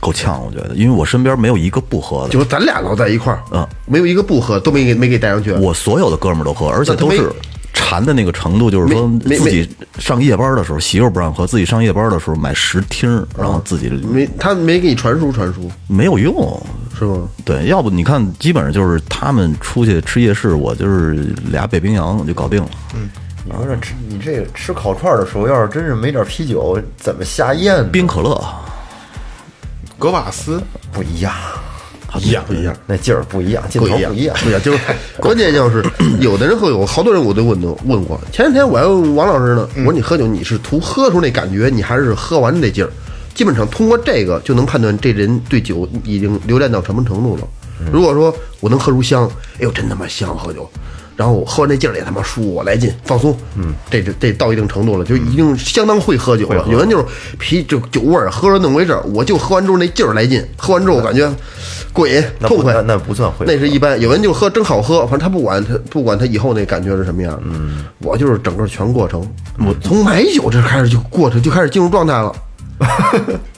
[0.00, 5.52] 够呛，我觉得，因为我身边没有一个不喝的，就是咱俩老在一块儿，嗯，没有一个不喝，都没给没给带上去。
[5.52, 7.30] 我所有的哥们儿都喝，而且都是
[7.72, 9.68] 馋的那个程度，就是说自己
[9.98, 16.60] 上夜班的时候，媳妇不让喝，自己上夜班的时候买十听，然后自己没他没给你传输传输，没有用。
[16.98, 17.28] 是吗？
[17.44, 22.70] 对，要不你看，基本上就是他们出去吃夜市，我就是俩北冰洋就搞定了。
[22.94, 23.10] 嗯
[23.44, 27.88] 你说这吃你这个吃烤串的时候，要是真是没点啤酒，怎么下咽呢？
[27.90, 28.40] 冰可乐，
[29.98, 30.62] 格瓦斯
[30.92, 31.34] 不一样，
[32.20, 32.76] 一样不一样？
[32.86, 34.36] 那劲儿不一样，劲头不一样，不一样。
[34.42, 34.62] 不一样。
[34.62, 34.78] 就是
[35.18, 35.84] 关键就是
[36.20, 38.20] 有的人喝酒，好多人我都问都问过。
[38.32, 42.90] 前两天我还问王老师呢，我说你喝酒你是图喝出那感觉，你还是喝完那劲儿？
[43.34, 47.42] 基本上通过这个就能判断这人对酒已经留恋到什么程度了。
[47.90, 50.70] 如果说我能喝出香，哎呦真他妈香喝酒，
[51.16, 56.66] 然后我喝完那劲儿也他妈舒服来劲放松，嗯，这这这到一定程度了，就已经相当会喝酒了。
[56.68, 57.04] 有人就是
[57.38, 61.30] 啤就酒味儿，喝着那么回事儿，我就喝完之后那劲儿来劲，喝完之后我感觉
[61.92, 64.00] 过瘾痛快，那那不算会那是一般。
[64.00, 69.20] 有人就喝真好喝，反正他不管他不管他以后那感觉是什么样，嗯，我就是整个全过程，
[69.58, 72.34] 我从买酒这开始就过程就开始进入状态了，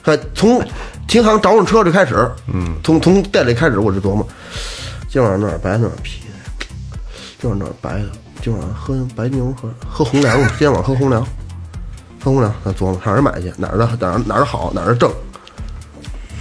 [0.03, 0.61] 哈 从
[1.07, 4.27] 停行找上车就开始，嗯，从从店里开始我就琢磨，
[5.07, 6.19] 今晚上哪儿白哪儿啤
[7.45, 8.09] 的，今晚上白的，
[8.41, 11.21] 今晚上喝白牛喝喝红粮吧，今天晚上喝红粮，
[12.23, 15.11] 喝红粮，咱琢磨上哪儿买去，哪儿的哪儿哪儿好哪儿的正。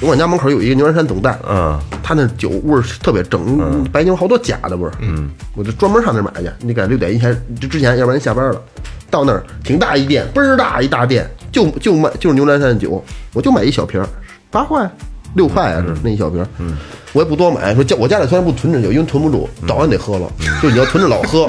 [0.01, 6.51] 我们家门口有一个牛栏山总代，嗯，他那酒味儿特别正，白牛好多假的味儿，嗯，我就专门上那儿买去。
[6.61, 8.61] 你赶六点以前就之前，要不然下班了，
[9.09, 13.03] 到那儿挺大一店，倍儿大一大店，就就卖就是牛栏山的酒，
[13.33, 14.07] 我就买一小瓶儿，
[14.51, 14.91] 八块
[15.35, 16.77] 六块啊是那一小瓶，嗯，
[17.13, 20.31] 我也不多买，说家我家里虽然不囤着酒，因为囤不住，早晚得喝了，
[20.63, 21.49] 就你要囤着老喝，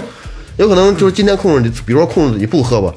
[0.58, 2.94] 有可能就是今天控制你，比如说控制自己不喝吧，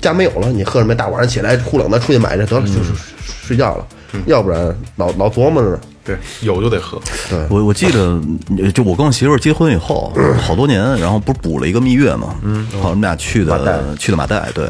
[0.00, 0.94] 家没有了，你喝什么？
[0.94, 2.94] 大晚上起来忽冷的出去买去得了，就睡
[3.42, 3.86] 睡觉了，
[4.26, 5.78] 要不然老老琢磨着。
[6.04, 6.98] 对，有就得喝。
[7.28, 7.38] 对。
[7.50, 8.18] 我我记得，
[8.62, 14.66] 呃就我跟我媳妇儿结婚以后，好多年，然后不是补了一个蜜月嘛，嗯，好，我们俩去的去的马代，对，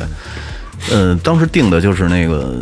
[0.90, 2.56] 嗯，当时订的就是那个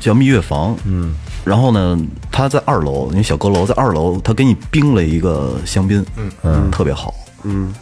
[0.00, 1.14] 叫蜜月房，嗯，
[1.44, 1.98] 然后呢，
[2.30, 6.30] 他在二楼，那小阁楼在二楼，他给你冰了一个香槟，嗯。
[6.42, 7.12] 嗯，特别好，
[7.42, 7.74] 嗯，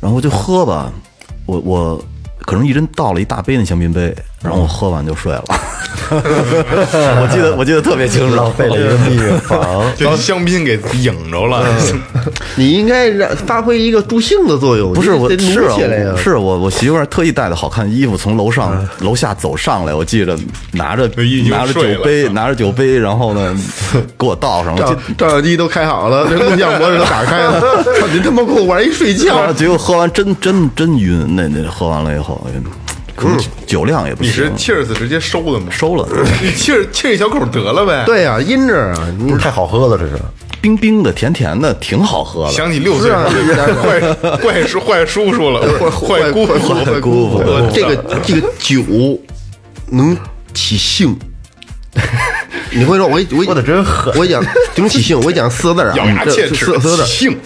[0.00, 0.90] 然后就喝吧，
[1.46, 2.04] 我我
[2.40, 5.44] 可能一人倒了一大杯那香槟杯，然后我喝完就睡了。
[6.10, 9.84] 我记得我记得特别清楚，浪费了一个避孕房。
[9.96, 11.64] 就香槟给引着了。
[12.56, 15.76] 你应该让发挥一个助兴的作用，不是我是啊。
[16.16, 20.36] 是我我媳妇儿特意带的好看衣服从楼上楼下走上来，我记着
[20.72, 21.08] 拿着
[21.48, 23.56] 拿着酒杯拿着酒杯，然后呢
[24.18, 24.74] 给我倒上。
[24.74, 27.60] 了照记照相机都开好了，这录像模式都打开了。
[27.84, 32.50] 操你他妈给我玩一睡觉，结果喝完真真真晕，那那喝完了以后，哎
[33.20, 35.66] 可能酒量也不你是行，cheers 直接收的吗？
[35.70, 36.08] 收了，
[36.42, 39.30] 你气儿气儿一小口得了呗。，对呀，阴着啊，你。
[39.30, 40.12] 不是太好喝了，这是。
[40.62, 42.52] 冰冰的甜甜的，挺好喝的。
[42.52, 43.24] 想起六岁是啊。
[43.82, 48.82] 坏坏叔坏叔叔了，不是坏姑父，坏坏姑父我这个这个酒
[49.90, 50.16] 能
[50.54, 51.14] 起兴。
[52.72, 54.12] 你会说，我我说得真狠。
[54.16, 54.42] 我讲
[54.76, 57.38] 能起兴，我讲四个字儿啊，咬牙这切齿四四个字儿，性，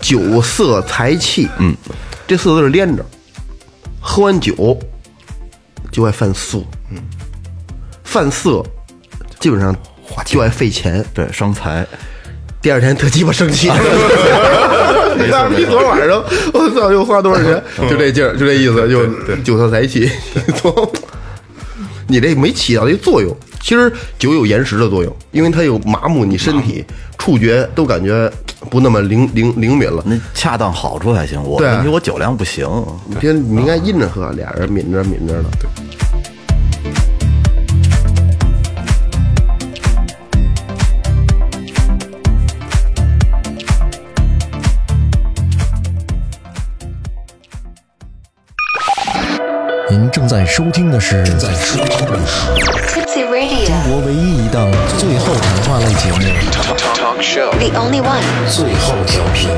[0.00, 1.74] 酒色财气，嗯，
[2.26, 3.04] 这四个字儿连着。
[4.02, 4.78] 喝完酒
[5.92, 6.58] 就爱犯色，
[6.90, 6.98] 嗯，
[8.02, 8.62] 犯色
[9.38, 9.74] 基本上
[10.26, 11.02] 就爱费钱。
[11.14, 11.86] 对，伤财。
[12.60, 13.68] 第二天特鸡巴生气，
[15.18, 16.22] 你大逼昨儿晚上，
[16.52, 17.62] 我操，又花多少钱？
[17.88, 20.10] 就这劲儿，就这意思，就酒色财气。
[22.08, 23.34] 你这没起到这个作用。
[23.60, 26.84] 其实酒有延时的作用，因为它有麻木你身体，
[27.18, 28.30] 触觉都感觉
[28.72, 30.02] 不那么灵灵灵敏了。
[30.06, 32.66] 那恰当好处还行，我对啊问题我酒量不行。
[33.04, 35.48] 你别，你应该阴着喝，俩人抿着抿着的。
[49.90, 52.50] 您正在收听的是正在收听的是
[52.88, 56.18] Tipsy Radio, 中国唯一一档最后谈话类节目
[57.58, 59.50] the only one.《最后调频》。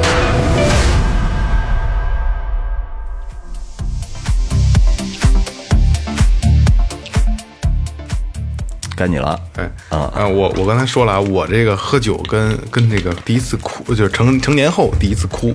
[8.96, 9.38] 该你了。
[9.56, 15.54] 哎啊，我我刚才说了啊，我这个喝酒跟跟这个第一次哭，就是成成年后第一次哭，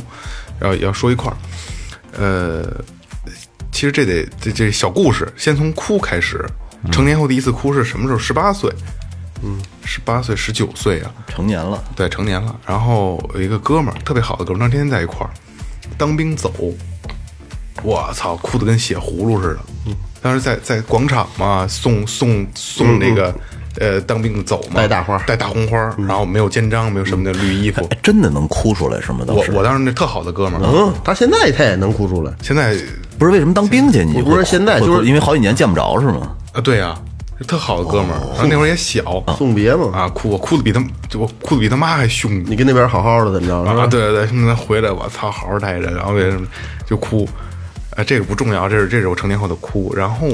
[0.61, 1.37] 要要说一块儿。
[2.15, 2.63] 呃，
[3.71, 6.45] 其实这得这这小故事，先从哭开始。
[6.91, 8.19] 成年后第一次哭是什么时候？
[8.19, 8.73] 十八岁，
[9.43, 12.55] 嗯，十八岁、十九岁啊，成年了，对，成年了。
[12.65, 15.29] 然后有一个哥们儿，特别好的哥们儿，那天天在一块儿，
[15.97, 16.53] 当兵走，
[17.83, 19.59] 我操，哭的跟血葫芦似的。
[19.87, 23.33] 嗯，当时在在广场嘛，送送送那个、
[23.77, 27.85] 呃当兵走嘛，戴大花戴大红花，然后没有肩章，没有什么的绿衣服。
[27.91, 29.19] 哎，真的能哭出来是吗？
[29.27, 32.33] 当时我我当时那特好的哥们儿，嗯，他现在他也能哭出来。
[32.41, 32.75] 现在
[33.17, 34.03] 不是为什么当兵去？
[34.03, 36.35] 你不是现在就是因为好几年见不着是吗？
[36.53, 36.97] 啊，对呀、
[37.47, 42.43] 特好的哥们儿，然后那会儿也小送别嘛，啊，哭我哭的比他就我哭的比他妈还凶。
[42.45, 43.69] 你跟那边好好的怎么着？
[43.69, 46.47] 是吧啊，对对对，现在回来我操，好好待着，然后为什么
[46.85, 47.27] 就哭？
[47.95, 49.93] 啊，这个不重要，这是这是我成年后的哭。
[49.95, 50.27] 然后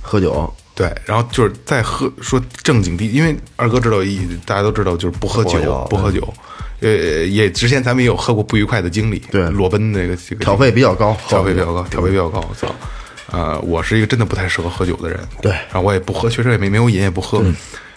[0.00, 6.32] 喝酒，对，然后就是在喝说正经地，因为二哥知道一大家都知道就是不喝酒，不喝酒。
[6.80, 6.88] 呃，
[7.26, 12.74] 也之前咱们也有喝过不愉快的经历，对裸奔那个这个挑费比较高，挑费比较高，挑费比较高，我操！
[13.30, 17.40] 呃，我是一个真的不太适合喝酒的人，对然后我也不喝，确实也没没有瘾，也不喝。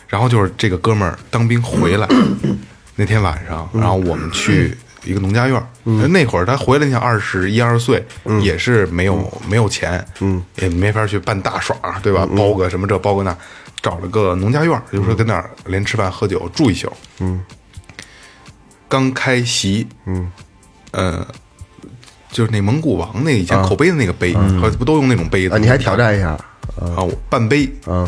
[0.07, 2.07] 然后就是这个哥们儿当兵回来
[2.95, 5.66] 那天晚上，然后我们去一个农家院儿，
[6.10, 8.03] 那会儿他回来，你想二十一二岁，
[8.41, 12.28] 也是没有没有钱，嗯，也没法去办大耍，对吧？
[12.36, 13.36] 包个什么这包个那，
[13.82, 17.41] 找了个农家院儿，就是说跟那儿连吃饭喝酒住一宿，嗯，
[18.89, 20.32] 刚开席，嗯，
[20.91, 21.26] 呃。
[22.32, 24.34] 就是那蒙古王那以前口碑的那个杯，
[24.78, 25.56] 不都用那种杯子？
[25.56, 26.32] 啊，你还挑战一下，
[26.78, 28.06] 啊，我半杯，嗯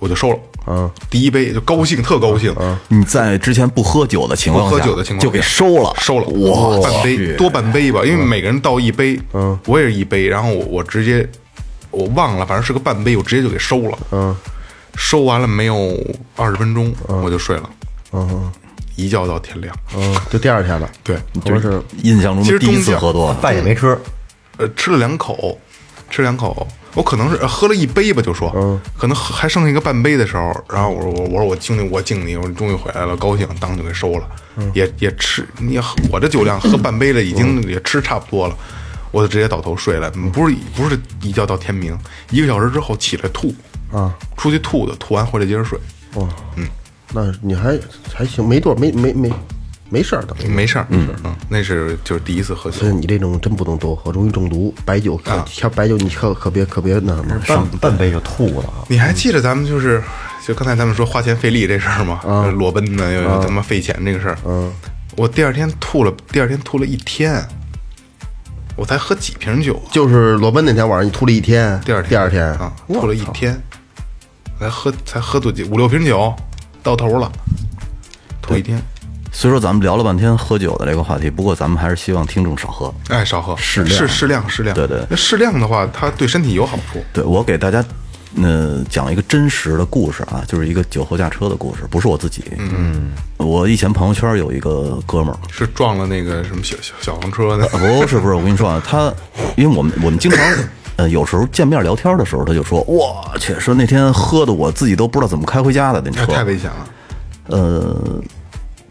[0.00, 0.38] 我就收了，
[0.68, 2.54] 嗯，第一杯就高兴，特高兴，
[2.88, 11.26] 你在之前不喝酒的情况下，不喝酒的情况下就给收了，收了，哇，半杯多半杯吧，因为每个人倒一杯，嗯，我也是一杯，然后我我直接
[11.90, 14.36] 我忘了，反正是个半杯，我直接就给收了，嗯，
[14.94, 15.98] 收完了没有
[16.36, 17.70] 二十分钟我就睡了，
[18.12, 18.50] 嗯
[18.96, 23.96] 一觉到天亮，嗯，就第二天了，对，就是印象中其实的第一次喝多，饭也没吃，
[24.56, 25.56] 呃，吃了两口，
[26.10, 34.28] 吃两口，我可能是呃喝了一杯吧，就说，嗯，可能还剩下一个半杯的时候，然后我说我我说我兄弟我敬你，我说你终于回来了，高兴，当就给收了，
[34.74, 38.56] 也也吃，你喝我这酒量喝半杯了，已经也吃差不多了，
[39.10, 41.96] 我就直接倒头睡了，不是不是一觉到天明，
[42.30, 43.54] 一个小时之后起来吐，
[43.92, 45.78] 啊，出去吐的，吐完回来接着睡，
[46.14, 46.66] 哇，嗯，
[47.12, 47.78] 那你还
[48.14, 49.30] 还行，没多没没没
[49.90, 54.74] 没事儿的，没事儿，嗯嗯，那是就是第一次喝酒所以，你这种真不能多喝，容易中毒。
[54.84, 57.40] 白酒可像白酒，你可可别可别那什么。
[57.46, 58.84] 半半杯就吐了啊。
[58.88, 60.02] 你还记得咱们就是，
[60.46, 62.20] 就刚才咱们说花钱费力这事儿吗？
[62.56, 64.38] 裸奔呢，又又他妈费钱这个事儿。
[64.44, 64.70] 嗯，
[65.16, 67.42] 我第二天吐了，第二天吐了一天，
[68.76, 73.58] 我才喝几瓶酒，就是裸奔那天晚上你吐了一天，第二天第二天啊，吐了一天，
[74.60, 76.34] 才喝才喝多几五六瓶酒，
[76.82, 77.32] 到头了，
[78.42, 78.80] 吐一天，
[79.30, 82.92] 所以说咱们聊了半天喝酒的这个话题，不过咱们还是希望听众少喝。
[83.08, 87.02] 哎，少喝，适量适适量适量，对对那适量的话，它对身体有好处。
[87.12, 87.84] 对我给大家，
[88.42, 92.42] 呃，讲一个真实的故事啊，就是一个酒后驾车的故事，不是我自己。
[92.58, 99.12] 嗯，我以前朋友圈有一个哥们儿，是撞了那个什么小小小黄车的，啊不是不是，我跟你说啊，他
[99.56, 100.44] 因为我们我们经常
[100.96, 106.88] 呃有时候见面聊天的时候，他就说我去，说那天喝的我自己都不知道怎么开回家的那那车，太危险了。
[107.46, 107.96] 呃，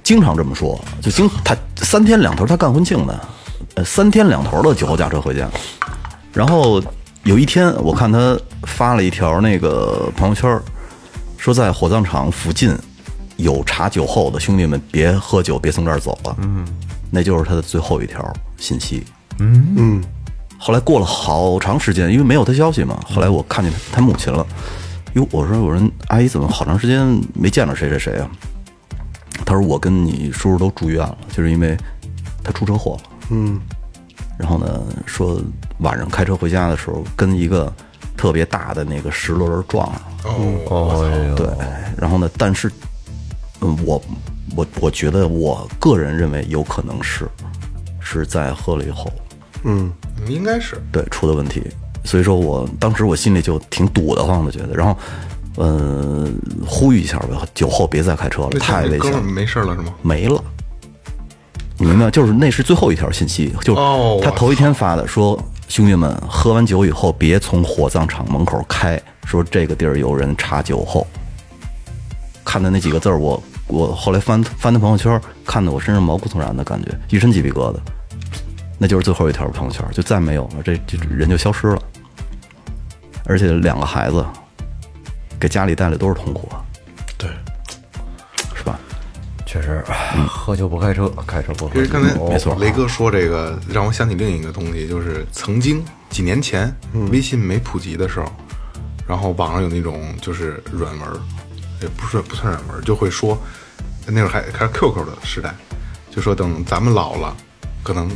[0.08, 3.28] 经常这么说，就经他三天两头他干婚庆的，
[3.76, 5.50] 呃，三天两头的酒后驾车回家。
[6.32, 6.82] 然后
[7.24, 10.58] 有一天，我看他发了一条那个朋友圈，
[11.38, 12.74] 说在火葬场附近
[13.36, 16.34] 有查酒后的兄弟们别喝酒，别从这儿走了。
[16.40, 16.66] 嗯，
[17.12, 19.04] 那就是他的最后一条信息。
[19.40, 20.04] 嗯嗯。
[20.58, 24.48] 后来过了好长时间，因为没有他消息嘛，后来我看见他他母亲了。
[25.16, 28.30] 哟，我说我说阿姨怎么好长时间没见着谁谁谁啊？
[29.48, 31.78] 他说我跟你叔叔都住院了，就是因为
[32.44, 33.10] 他出车祸了。
[33.30, 33.58] 嗯，
[34.38, 35.42] 然后呢，说
[35.80, 37.72] 晚上开车回家的时候跟一个
[38.18, 40.02] 特别大的那个石轮撞上了。
[40.26, 41.48] 哦哟，对，
[41.98, 42.70] 然后呢，但是，
[43.62, 44.04] 嗯，我
[44.54, 47.26] 我我觉得我个人认为有可能是
[48.02, 49.10] 是在喝了以后，
[49.64, 49.90] 嗯
[50.28, 50.76] 应该是。
[50.92, 51.64] 对出的问题，
[52.04, 54.98] 所以说我当时我心里就挺堵得慌的，觉得，然后，
[55.58, 56.28] 呃，
[56.66, 59.94] 呼吁一下吧，酒后别再开车了，太危险了没事了是吗？
[60.02, 60.44] 没了。
[61.78, 62.10] 你明白？
[62.10, 71.06] 就是那是最后一条信息，就哦他头一天发的，说兄弟们喝完酒以后别从火葬场门口开，说这个地儿有人查酒后。
[72.46, 77.78] 看的那几个字儿，我我后来翻翻他朋友圈，看的我身上毛骨悚然的感觉，一身鸡皮疙瘩。
[78.80, 81.82] 那就是最后一条朋友圈，就再没有了，这这人就消失了。
[83.26, 84.26] 而且两个孩子
[85.40, 86.64] 给家里带来多少痛苦啊！
[87.18, 87.30] 对，
[88.56, 88.80] 是吧？
[89.46, 89.84] 确实，
[90.28, 91.82] 喝酒不开车，开车不喝酒。
[91.82, 96.74] 其实刚才没错雷哥说这个让我想起另一个东西，就是曾经几年前
[97.12, 98.26] 微信没普及的时候，
[99.08, 101.10] 然后网上有那种就是软文，
[101.82, 103.38] 也不是不算软文，就会说
[104.06, 105.54] 那会儿还还是 QQ 的时代，
[106.10, 107.36] 就说等咱们老了，
[107.84, 108.10] 可能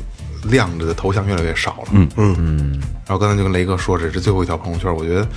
[0.46, 1.88] 亮着的头像越来越少了。
[1.92, 2.82] 嗯嗯嗯。
[3.06, 5.28] 然后刚才就跟雷哥说，这是最后一条朋友圈，我觉得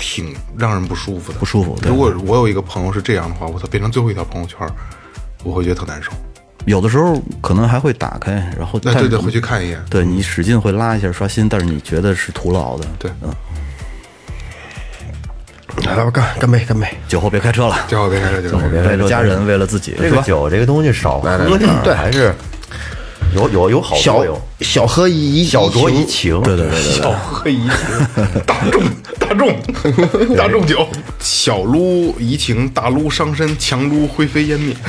[0.00, 1.38] 挺让人不舒服的。
[1.38, 4.58] 不舒服对如果我有一个朋友是这样的话，我操，变成最后一条朋友圈，
[5.44, 6.10] 我会觉得特难受。
[6.66, 9.80] 有的时候可能还会打开，然后但那对对，回去看一眼。
[9.88, 12.86] 对你使劲会拉一下刷新，但是你觉得是徒劳的。
[12.98, 13.32] 对嗯，
[15.86, 16.86] 来吧，干干杯，干杯！
[17.08, 20.22] 酒后别开车了，酒后别开车，酒后别为了家人，为了自己，这个是吧？
[20.22, 22.34] 酒这个东西少喝来来点，对，还是
[23.34, 24.24] 有有有好小
[24.60, 27.70] 小喝怡小酌怡情，对对对小，喝怡情，
[28.46, 28.82] 大众
[29.18, 30.86] 大众大众酒，
[31.20, 34.74] 小撸怡情，大撸伤身，强撸灰飞烟灭。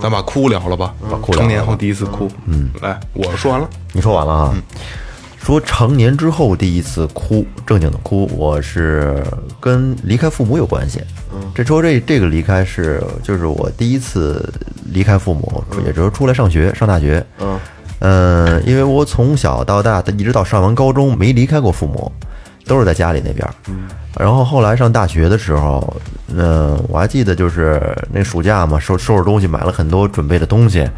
[0.00, 2.28] 咱把哭聊了吧，把哭聊成年后第一次哭。
[2.46, 3.68] 嗯，来，我说完了。
[3.92, 4.54] 你说完了啊？
[5.40, 9.24] 说成年之后第一次哭，正经的哭，我是
[9.60, 11.00] 跟离开父母有关系。
[11.54, 14.52] 这说这这个离开是就是我第一次
[14.92, 17.24] 离开父母，也就是出来上学上大学。
[18.00, 22.10] 嗯，因为我从小到大一直到上完高中没离开过父母，
[22.66, 23.48] 都是在家里那边。
[24.18, 25.96] 然后后来上大学的时候，
[26.34, 27.80] 嗯，我还记得就是
[28.12, 30.88] 那暑假嘛，收收拾东西，买了很多准备的东西。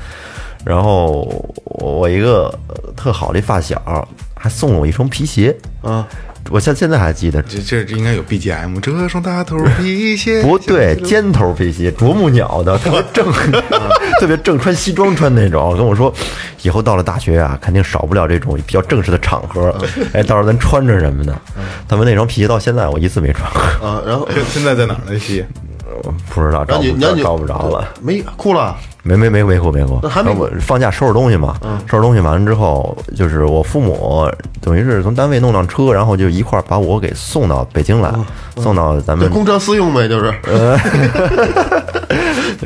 [0.65, 1.23] 然后
[1.65, 6.09] 我我一个呃特好的发小还送了我一双皮鞋啊，
[6.51, 13.33] 我现现在还记得，这这这应该有 BGM，这双大头皮鞋 不对，尖头皮鞋，啄木鸟的， 特别正，
[14.21, 15.75] 特别正，穿西装穿那种。
[15.77, 16.13] 跟我说，
[16.63, 19.75] 以后到了大学啊，肯定少不了这种比较正式的场合。
[20.13, 21.35] 哎，到时候咱穿着什么的。
[21.89, 25.19] 他们那双皮鞋到现在我一次没穿过，啊，然后现在在哪儿呢？
[25.19, 25.45] 西
[26.35, 27.89] 不知道找不找不着了。
[28.03, 28.77] 没哭了，
[29.07, 30.33] 没没没没过没过，那还没。
[30.35, 34.27] 我放假收拾东西嘛，收拾东西完了之后，就是我父母
[34.61, 38.11] 等于是从单位弄辆车，然后就一块儿把我给送到北京来，
[38.57, 40.35] 送到咱们公车私用呗，就是。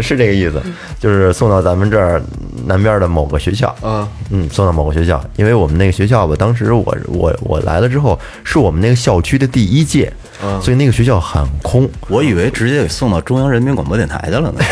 [0.01, 0.62] 是这个意思，
[1.01, 2.22] 就是送到咱们这儿
[2.66, 4.07] 南边的某个学校，嗯。
[4.30, 10.12] 嗯，送到某个学校，因为我们那个学校吧，当时我我我来了之后，是我们那个校区的第一届，
[10.62, 14.61] 所以那个学校很空，我以为直接给送到中央人民广播电台去了呢。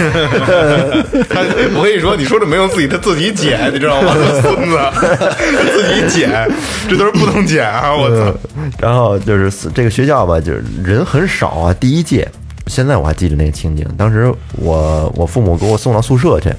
[1.56, 4.14] 他， 我跟你说，你说这没用自己，他自己剪，你知道吗？
[4.42, 4.78] 孙子，
[5.72, 6.48] 自己剪，
[6.88, 7.94] 这都是不能剪啊！
[7.94, 8.34] 我操，
[8.78, 12.28] 然后就是这个学校吧，就是人很少啊，第一届。
[12.66, 16.52] 现在我还记得那个情景，当时我我父母给我送到宿舍去，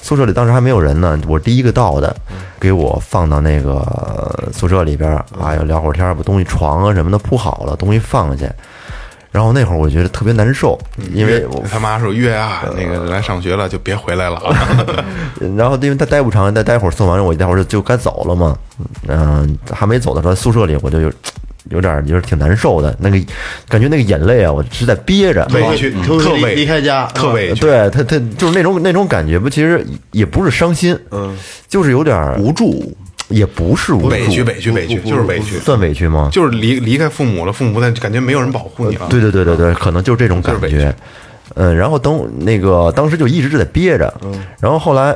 [0.00, 2.16] 宿舍里当时还没有人呢，我第一个到的，
[2.58, 3.86] 给我放到那个
[4.50, 8.46] 宿舍里边儿，啊，要聊会儿天儿，把东西床啊什么的铺好了，东西放下。
[9.32, 10.78] 然后那会儿我觉得特别难受，
[11.12, 14.36] 因为我他妈说月啊，那个来上学了就别回来了。
[14.36, 14.76] 啊。
[15.56, 18.54] 然后因为他待不长，再待会儿送完我一待会儿就就该走了嘛，
[19.08, 21.10] 嗯、还没走的时候，宿舍里我就有
[21.70, 23.18] 有点儿有点儿挺难受的，那个
[23.68, 27.60] 感觉那个眼泪啊，我是在憋着，委屈，特别离特委离开家特委屈。
[27.60, 31.34] 对他他就是那种那种感觉吧，其实也不是伤心，嗯，
[31.68, 32.94] 就是有点无助，
[33.32, 36.28] 也不是无助委屈，委屈，委屈，就是委屈，算委屈吗？
[36.32, 39.06] 就是离离开父母了，父母但感觉没有人保护你了。
[39.08, 40.94] 对对对对对，可能就是这种感觉。
[41.54, 44.12] 嗯，然后等那个当时就一直在憋着，
[44.58, 45.14] 然后后来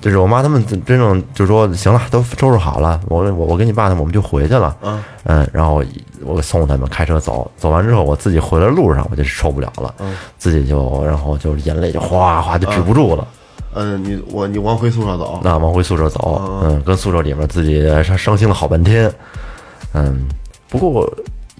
[0.00, 4.76] 就是我妈他们真真正就说行了，都收拾好了，我我我跟你爸他们我们就回去了。
[5.24, 5.82] 嗯然后
[6.24, 9.94] 我送他们开车走，走完之后我自己回来路上我就受不了了，
[10.36, 13.26] 自己就然后就眼泪就哗哗就止不住了。
[13.80, 19.10] 嗯，你我你往回宿舍走，那往回宿舍走，嗯，跟宿舍里面自己伤伤心了好半天，
[19.94, 20.26] 嗯，
[20.68, 21.08] 不过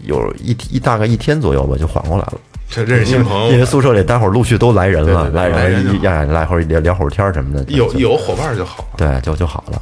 [0.03, 2.35] 有一一大概一天左右吧，就缓过来了。
[2.69, 8.85] 这认识新朋友，因为宿舍里待会儿陆续都来人了，对对对来来人呀来会儿聊聊会儿天什么的，有有伙伴就好。
[8.97, 9.81] 对就就好了。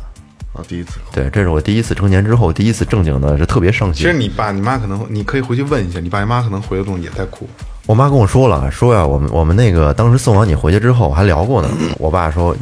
[0.53, 4.12] 啊，第一次对，这是我第一次成年之后第一次正经的，是特别伤心其实。
[4.12, 7.49] 你爸你妈可能，你可以回去问一下，你爸你妈可能回的东西也在哭。
[7.87, 11.68] 我妈跟我说了，说呀，我们我们那个当时送完你回去之后还聊过呢。
[11.99, 12.55] 我爸说，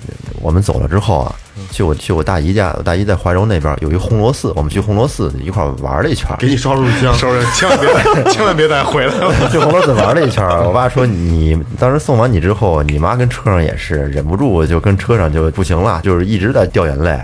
[0.43, 1.35] 我们走了之后啊，
[1.71, 6.37] 去我去我大姨家，我大姨在怀柔那边有一红螺寺，我们去红螺寺一块儿玩了一圈。
[6.39, 9.33] 给你烧入香，收拾，千万别带， 千万别再回来了。
[9.51, 17.19] 去红螺寺玩了一圈，我爸说你当时送完你之后，你妈跟车上也是忍不住就跟车上就不行了，就是一直在掉眼泪。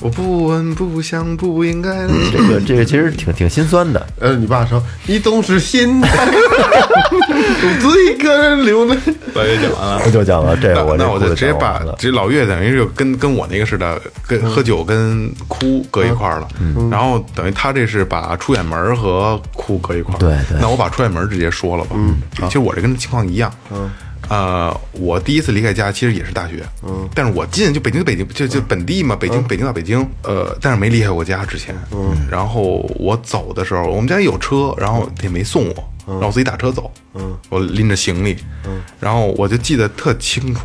[0.00, 2.06] 我不闻不想不应该。
[2.30, 4.06] 这个这个其实挺挺心酸的。
[4.20, 8.96] 呃，你爸说你总是心太，独自一个人流泪。
[9.34, 10.02] 老岳讲完了。
[10.06, 16.48] 我就讲了这个我那我就直接把这老岳等于是跟跟我那个似的，跟喝酒跟哭搁一块儿了。
[16.90, 20.18] 然后等于他这是把出远门和哭搁一块儿。
[20.18, 21.96] 对对那我把出远门直接说了吧。
[21.96, 23.52] 嗯，其实我这跟情况一样。
[23.72, 23.90] 嗯。
[24.28, 40.60] 呃，我第一次离开家其实也是大学，嗯，但是我进就北京，北京就就本地嘛，北京，北京到北京，呃，但是没离开过家之前，嗯，然后我走的时候，我们家有车，然后也没送我，让我自己打车走，嗯，我拎着行李，嗯，然后我就记得特清楚，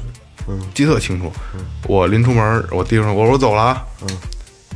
[0.48, 1.32] 嗯，记得特清楚，
[1.88, 4.08] 我临出门，我弟说，我说我走了啊，嗯，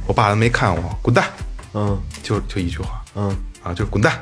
[0.06, 1.26] 我爸都没看我，滚蛋，
[1.74, 1.98] 嗯。
[2.24, 3.34] 就就一句话，嗯。
[3.64, 4.22] 啊，就是滚蛋，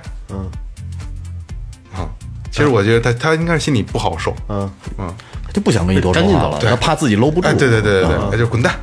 [2.55, 5.13] 其实我觉得他他应该是心里不好受，嗯，嗯，
[5.45, 7.47] 他就不想跟你多说话了，他怕自己搂不住。
[7.49, 8.73] 哎，对对对对对，就滚蛋。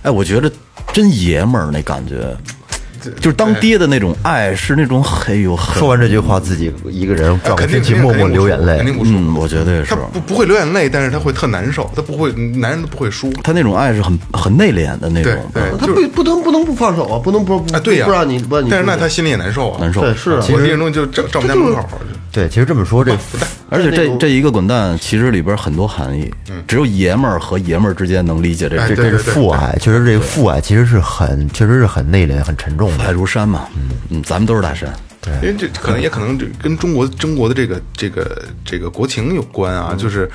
[0.00, 0.50] 哎，我觉得
[0.90, 2.34] 真爷们儿那感觉，
[3.20, 8.78] 就是当爹的那种爱，是那种哎呦很说完这句话，自己一个人转过肯定身去默默流眼泪。
[8.78, 9.18] 肯定不舒服。
[9.18, 9.96] 嗯，我觉得也是他。
[10.10, 13.30] 不不会流眼泪，但是他会特难受，他不会，男人都不会输。
[13.44, 18.70] 他那种爱是很很内敛的那种，对，他不不能不能不放手啊，不能不不啊，对呀，不让你不让你。
[18.70, 20.00] 但是那他心里也难受啊，难受。
[20.00, 21.88] 对是啊，我这种东西就站站我们家门口，
[22.32, 23.14] 对，其实这么说，这
[23.68, 26.32] 而且这这一个滚蛋，其实里边很多含义，
[26.66, 33.10] 只有爷们儿和爷们儿之间能理解这哎这这是对对对父爱，确实这个父爱其实是很，确实是很内敛、很沉重的爱。
[33.10, 33.68] 如山嘛。
[33.76, 34.90] 嗯嗯，咱们都是大山。
[35.42, 40.28] 因为这可能也可能跟中国中国的这个这个这个国情有关啊，就是。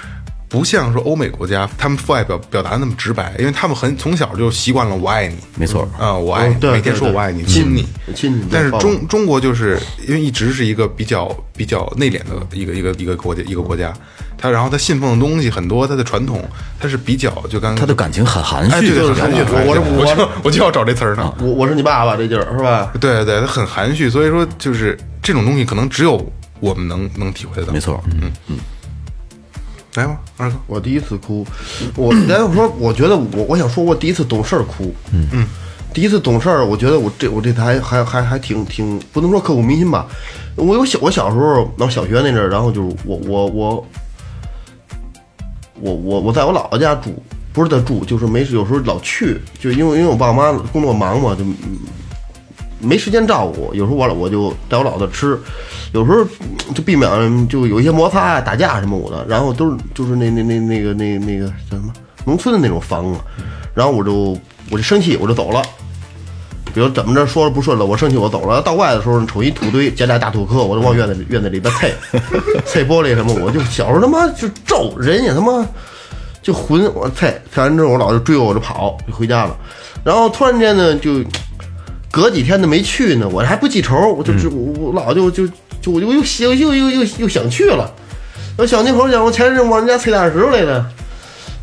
[0.50, 7.86] 不像说欧美国家，他们父爱表表达的那么直白，因为他们很从小就习惯了我爱你，没错啊、我爱你，每天说我爱你，亲你，
[8.16, 9.78] 亲你但是中中国就是
[10.08, 13.94] 因为一直是一个比较比较内敛的一个一个一个国家一个国家，
[14.38, 16.42] 他然后他信奉的东西很多，他的传统
[16.80, 19.42] 他是比较就刚他的感情很含哎，蓄，对对，很含蓄。
[19.42, 21.34] 我我我我就我就要找这词儿呢。
[21.40, 22.92] 我我是你爸爸这劲儿是吧？
[23.02, 26.26] 对对对，他很含蓄，所以说就是这种东西可能只有
[26.62, 27.74] 我们能能体会得到。
[27.74, 28.02] 没错。
[28.14, 28.58] 嗯嗯，
[29.98, 31.44] 来吧，二哥，我第一次哭，
[31.96, 32.44] 我来。
[32.44, 35.48] 我说，我觉得我我想说，我第一次懂事儿哭，嗯嗯，
[35.92, 40.06] 第一次懂事儿，我觉得我这我这台还还还挺挺不能说刻骨铭心吧。
[40.56, 43.88] 我有小我小时候，然后小学那阵儿，然后就是我我我
[45.82, 47.12] 我我我在我姥姥家住，
[47.52, 51.44] 不是在住，就是没事有时候老去，就因为因为我爸妈工作忙嘛，就
[52.80, 55.40] 没时间照顾，有时候我老我就带我老子吃，
[55.94, 56.26] 有时候
[56.74, 61.92] 就避免就有一些摩擦啊、打架什么我的，然后都是就是那那那那个那那个叫什么
[62.26, 63.20] 农村的那种房子，
[63.74, 64.38] 然后我就
[64.70, 65.62] 我就生气我就走了。
[66.74, 68.62] 比如怎么着说了不顺了，我生气我走了。
[68.62, 71.90] 到外的时候，瞅一土堆，捡俩大土坷，我就往院子里院子里边踩，
[72.68, 75.66] 踩玻璃什么，我就小时候他妈就咒人也他妈
[76.44, 79.58] 就混我踩，踩完之后我老就追我，我就跑就回家了。
[80.04, 81.24] 然后突然间呢，就
[82.18, 85.48] 隔几天都没去呢，我还不记仇，我就就我我老就就
[85.80, 87.94] 就我就又又又又又又想去了。
[88.58, 90.84] 我想那会儿想我前阵往人家踩大石头来的，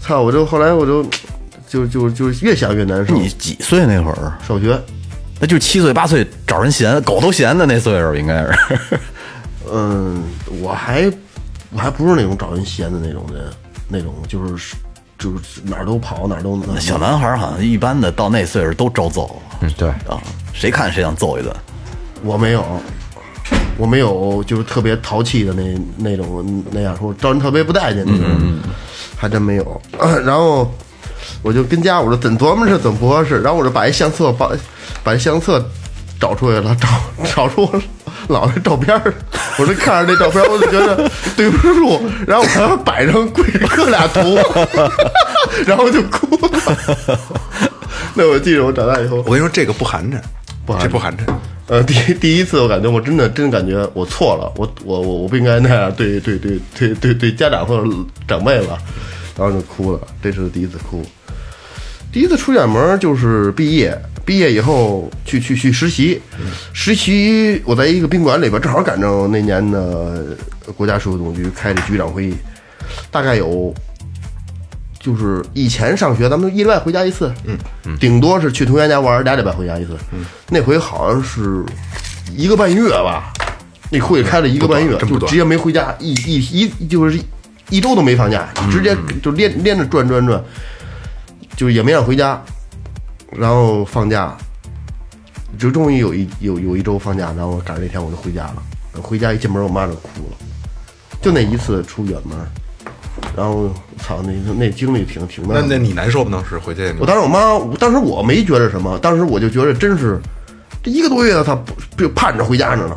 [0.00, 0.20] 操！
[0.20, 1.04] 我就后来我就
[1.68, 3.12] 就就就越想越难受。
[3.16, 4.32] 你几岁那会儿？
[4.46, 4.80] 上学，
[5.40, 8.52] 那就是七岁八岁找人闲，狗都嫌的那岁数，应该是。
[9.72, 10.22] 嗯，
[10.62, 11.10] 我还
[11.72, 13.42] 我还不是那种找人闲的那种人，
[13.88, 14.76] 那种就是
[15.18, 20.22] 就是哪儿都跑哪儿都小男孩儿好像一般的到那岁数都招揍嗯，对，啊，
[20.54, 21.54] 谁看谁想揍一顿。
[22.22, 22.64] 我没有，
[23.76, 25.62] 我没有就是特别淘气的那
[25.98, 28.24] 那种那样说招人特别不待见那种，
[29.16, 29.82] 还真没有。
[30.24, 30.72] 然后
[31.42, 34.50] 我就跟家我说怎琢磨着怎么不合适，然后我就把一相册把
[35.02, 35.62] 把一相册
[36.18, 36.88] 找出来了， 找
[37.34, 37.82] 找出我
[38.28, 39.12] 姥爷照片儿，
[39.58, 44.20] 我就看着那照片儿，我就觉得 对不住，然后我还摆上跪着磕俩头，
[45.66, 47.18] 然后就哭了。
[48.14, 49.16] 那我记着我长大以后。
[49.18, 50.18] 我，跟你说，这个不寒碜，
[50.64, 51.34] 不寒碜这不寒碜。
[51.66, 57.90] 呃，第第一次我感觉我真的真感觉我错了，我我我我不应该那样对对对对对对家长或者
[58.28, 58.78] 长辈吧，
[59.38, 61.02] 然后就哭了，这是第一次哭。
[62.12, 66.20] 第一次出远门就是毕业，毕业以后去去去实习，
[66.72, 70.36] 实习我在一个宾馆里边，正好赶上那年的
[70.76, 72.34] 国家税务总局开的局长会议，
[73.10, 73.74] 大概有
[75.04, 77.58] 就是以前上学咱们一礼拜回家一次，嗯，
[78.00, 81.62] 顶多是去同学家玩俩礼拜回家一次，嗯，那回好像是
[82.34, 83.30] 一个半月吧，
[83.90, 87.20] 那会开了一个半月，就直接没回家，一一一就是
[87.68, 90.42] 一周都没放假，直接就连连着转转转，
[91.54, 92.42] 就也没让回家，
[93.30, 94.34] 然后放假，
[95.58, 98.62] 就终于有一有有一周放假，然后赶上那天我就回家了，
[99.02, 100.36] 回家一进门我妈就哭了，
[101.20, 102.38] 就那一次出远门，
[103.36, 106.30] 然后操那那经历挺挺那那你难受吗？
[106.32, 106.94] 当时回去？
[106.98, 110.20] 我当时我妈，我当时我没觉着什么，当时我就觉着真是
[110.82, 112.96] 这一个多月，他不就盼着回家着呢，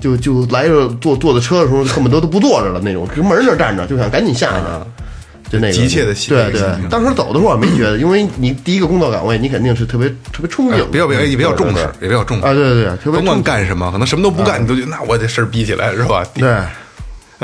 [0.00, 5.72] 就就来着坐坐的车的时候，恨不得都不坐着了那种，跟门那儿站着，就想赶紧下去，就那个。
[5.72, 6.62] 急切的心对对。
[6.88, 12.44] 当时走的时候我没觉得， 因为你第一个工作岗位，你肯定是特别特别憧憬，哎比较比较也比较重视，也比较重视。
[12.44, 16.24] 啊，对对甭管干什么，可能什么都不干，你都觉得那我这事儿逼起来是吧？
[16.34, 16.48] 对。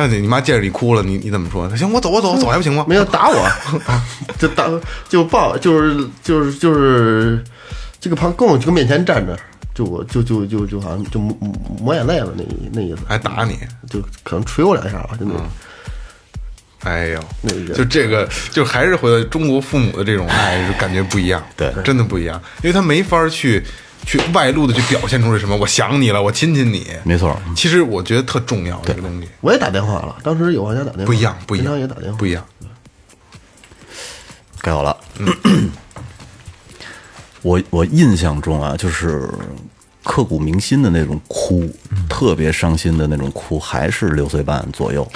[0.01, 1.69] 那你你妈见着你哭了，你你怎么说？
[1.77, 2.87] 行，我走，我走，走还不行吗？
[2.89, 3.47] 没有打我，
[4.41, 4.67] 就打
[5.11, 7.45] 就抱，就是就是就是
[8.01, 9.39] 这个旁跟我这个面前站着，
[9.75, 11.37] 就我就就就就好像就抹
[11.83, 12.43] 抹眼泪了那
[12.73, 13.59] 那意思，还打你？
[13.91, 15.47] 就可能捶我两下吧，就那种。
[16.85, 23.63] 哎呦那个，就这个，就还是回到中国父母的这种爱，就感觉不一样，对真的不一样，因为他没法去
[24.05, 32.45] 去外露的去表现出来什么，我想你了，我亲亲你，没错其实我觉得特重要这个东西，我也打电话了，当时有玩家打电话，不一样，不一平样，常也打电话，不一样。
[34.63, 34.97] 该 我了。
[37.43, 39.27] 我我印象中啊，就是
[40.03, 41.69] 刻骨铭心的那种哭，
[42.09, 45.07] 特别伤心的那种哭，还是六岁半左右。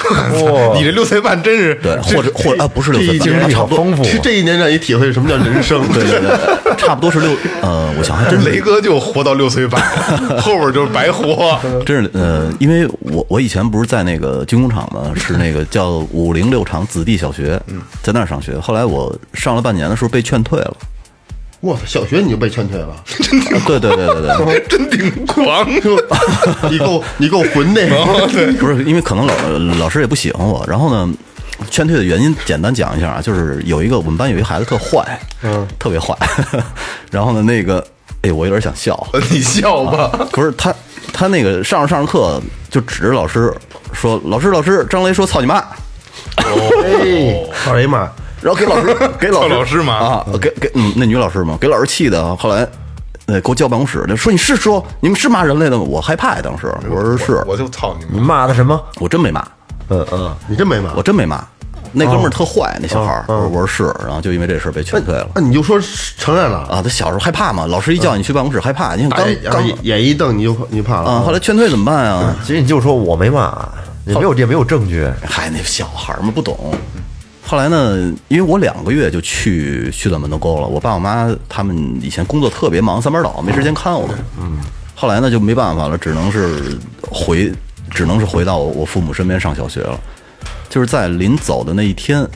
[0.74, 3.78] 你这六岁半真是对，或者或者啊，不是六岁半，这一年差不多。
[3.78, 7.30] 丰富这这一年让你体会什么叫人生，对对对，差不多是六
[7.62, 8.50] 呃，我想还真是。
[8.50, 9.82] 雷哥就活到六岁半，
[10.40, 11.58] 后边就是白活。
[11.86, 17.60] 真是呃，因为我我以前不是在那个军工厂嘛，是那个叫五零六厂子弟小学，
[18.02, 18.58] 在那儿上学。
[18.58, 20.76] 后来我上了半年的时候被劝退了。
[21.64, 23.00] 我操，小学你就被劝退了，啊
[23.66, 25.66] 对对对对对，真挺狂，
[26.70, 27.86] 你够你够混的，
[28.60, 29.34] 不是因为可能老
[29.78, 31.10] 老师也不喜欢我，然后呢，
[31.70, 36.14] 劝退的原因简单讲一下啊，就是有一个我们班有一孩子特坏，嗯，特别坏，
[37.10, 37.82] 然后呢，那个
[38.20, 40.08] 哎，我有点想笑，你笑吧。
[40.32, 40.74] 不是他
[41.12, 43.52] 他那个上着上着课就指着老师
[43.92, 45.64] 说：“老师老师，张雷说操你妈。”
[46.36, 48.10] 哎，操你妈！
[48.44, 52.68] 然后给老师 给老师老师嘛啊，给给嗯那女老师嘛，给老师气的，后来
[53.26, 55.82] 呃给我叫办公室，就说你是说你们是骂人类的吗？
[55.88, 58.20] 我害怕呀，当时我说是，我就操你你！
[58.20, 58.78] 骂的什么？
[59.00, 59.40] 我真没骂，
[59.88, 61.42] 嗯嗯，你真没骂我真没骂。
[61.96, 65.78] 那哥们儿特坏，那小孩儿，我我说是，然后就因为这事儿被劝退了那你就说
[66.18, 66.82] 承认了，啊。
[66.82, 72.34] 他小时候害怕嘛，老师一叫你去办公室害怕，你看刚哎然后刚眼一瞪你就你怕了啊，后来劝退怎么办啊？
[72.44, 73.56] 其实你就说我没骂，
[74.06, 75.08] 也没有也没有证据。
[75.24, 76.74] 嗨，那小孩儿嘛不懂。
[77.46, 84.08] 后来呢，因为我两个月就去去到门头沟了，我爸我妈他们以前工作特别忙，三班倒，没时间看我。
[84.40, 84.58] 嗯。
[84.94, 87.52] 后来呢，就没办法了，只能是回，
[87.90, 90.00] 只能是回到我父母身边上小学了。
[90.70, 92.26] 就是在临走的那一天，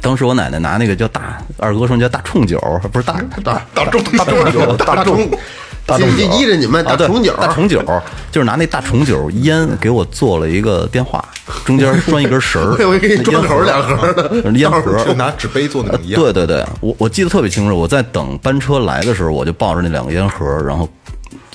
[0.00, 2.58] 当时我奶奶拿那个叫大二哥说叫大冲酒，
[2.90, 5.30] 不是大大大众大众大重
[5.98, 6.06] 大
[6.38, 7.82] 依着你们大重酒，大重酒，
[8.30, 11.24] 就是拿那大重酒烟给我做了一个电话，
[11.64, 15.96] 中间拴一根绳儿， 我以为给你装口两盒的，烟盒，就拿纸杯做那。
[15.98, 20.88] 对对对，我我记得特别清楚，我在等班车来的时候，我就抱着那两个烟盒，然后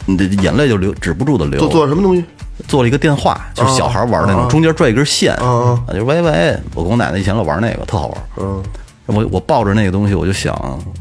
[0.05, 1.59] 你的眼泪就流止不住的流。
[1.59, 2.23] 做做什么东西？
[2.67, 6.57] 做了一个电话，就是小孩玩那种，中间拽一根线，嗯啊就是喂喂。
[6.73, 8.17] 我跟我奶奶以前老玩那个，特好玩。
[8.38, 8.63] 嗯，
[9.05, 10.55] 我我抱着那个东西，我就想，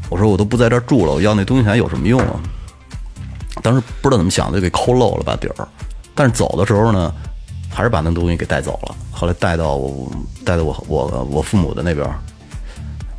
[0.07, 2.35] 我说我都不在这儿住了，我要那东西还有什么用啊？
[3.67, 5.67] 当时不知道怎么想的，就给抠漏了把底儿。
[6.15, 7.13] 但是走的时候呢，
[7.69, 8.95] 还是把那东西给带走了。
[9.11, 10.09] 后来带到我
[10.45, 12.09] 带到我我我父母的那边，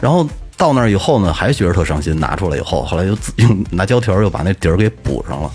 [0.01, 0.26] 然后
[0.57, 2.18] 到那儿以后呢，还觉得特伤心。
[2.18, 5.51] 拿出来以后，后来又自用拿胶条又把那底儿给补上了。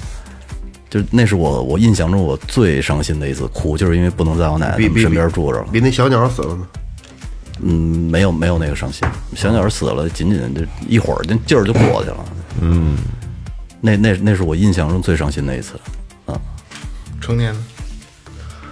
[0.92, 5.66] 就那是我我印象中我最伤心的一次哭，就是因为不能在我奶奶身边住着了。
[5.72, 6.68] 比那小鸟死了呢。
[7.62, 12.26] 嗯，没有没有那个伤心，小鸟死了，仅仅就一会儿，那劲儿就过去了。
[12.62, 12.96] 嗯，
[13.86, 15.74] 那那那是我印象中最伤心的一次。
[16.26, 16.40] 啊，
[17.20, 17.64] 成年呢？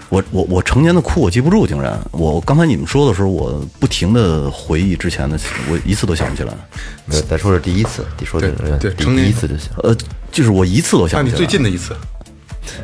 [0.07, 5.37] 我我我成年的哭我记不住，竟然我刚才你们说的时候，我不停的回忆之前的，
[5.69, 6.53] 我一次都想不起来。
[7.05, 9.69] 没有再说是第一次，你说的对对第成年第一次就行。
[9.83, 9.93] 呃，
[10.31, 11.37] 就是我一次都那你想不起来。
[11.37, 11.93] 最近的一次？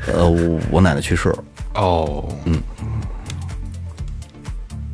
[0.08, 1.44] 呃，我我奶奶去世了，
[1.76, 2.62] 哦，嗯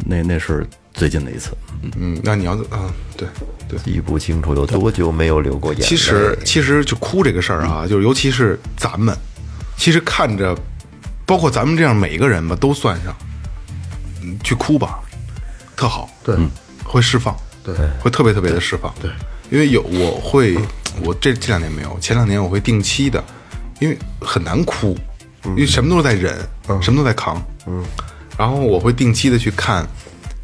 [0.05, 1.49] 那那是最近的一次。
[1.99, 3.27] 嗯，那你要啊，对
[3.67, 3.79] 对。
[3.79, 5.85] 记不清楚有多久没有流过眼泪。
[5.85, 9.15] 其实其实就哭这个事儿啊，就是尤其是咱们，
[9.75, 10.57] 其实看着，
[11.25, 13.15] 包括咱们这样每个人吧，都算上，
[14.21, 14.99] 嗯去哭吧，
[15.75, 16.35] 特好，对，
[16.83, 19.11] 会释放，对，会特别特别的释放，对，
[19.49, 20.57] 因为有我会，
[21.03, 23.21] 我这这两年没有，前两年我会定期的，
[23.79, 24.97] 因为很难哭，
[25.45, 26.37] 因为什么都是在忍，
[26.81, 27.83] 什么都在扛，嗯，
[28.37, 29.85] 然后我会定期的去看。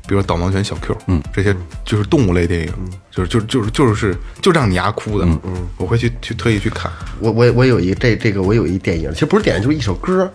[0.10, 1.56] 比如说导盲犬小 Q，嗯，这些
[1.86, 2.74] 就是动物类电影，
[3.12, 10.28] 就是就是就是就是就让你丫哭的，嗯，我会去去特意去看，我我我有一这这个我有一电影，其实不是电影，就是一首歌，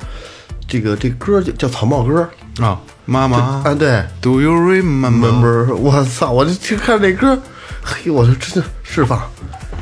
[0.68, 7.36] 这个这歌就叫草帽歌啊，妈妈啊，对，Do you remember？，remember，我操，我就去看这歌，
[7.82, 9.18] 嘿，我说真的释放，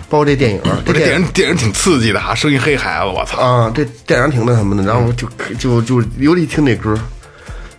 [0.09, 3.39] 包括这电影，这电影影电影挺刺激的哈，生一黑孩子，我操！
[3.39, 5.29] 啊，这电影挺那什么的，然后就
[5.59, 6.99] 就就尤其听这歌，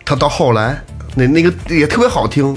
[0.06, 0.80] 他到后来
[1.16, 2.56] 那那个也特别好听，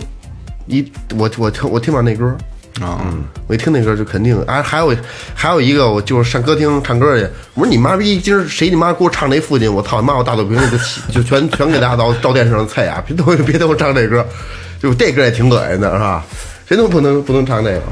[0.67, 2.37] 一我我听我听完那歌，
[2.81, 3.01] 啊，
[3.47, 4.95] 我一听那歌就肯定啊，还有
[5.35, 7.27] 还有一个，我就是上歌厅唱歌去。
[7.55, 9.73] 我说你妈逼，今儿谁你妈给我唱那父亲？
[9.73, 10.17] 我操你妈！
[10.17, 13.03] 我大嘴瓶子就起就全全给大家到到电视上菜啊！
[13.07, 14.27] 别等我 别等我唱这歌，
[14.81, 16.25] 就这歌也挺恶心的，是吧？
[16.67, 17.83] 谁都不能不能唱这个。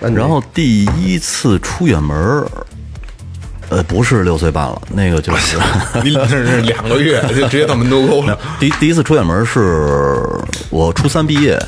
[0.00, 2.46] 那你然后第一次出远门儿，
[3.72, 5.56] 呃，不是六岁半了，那个就是
[6.04, 10.22] 你这是两个月就直接到门头沟了，第第一次出远门是
[10.68, 11.58] 我初三毕业，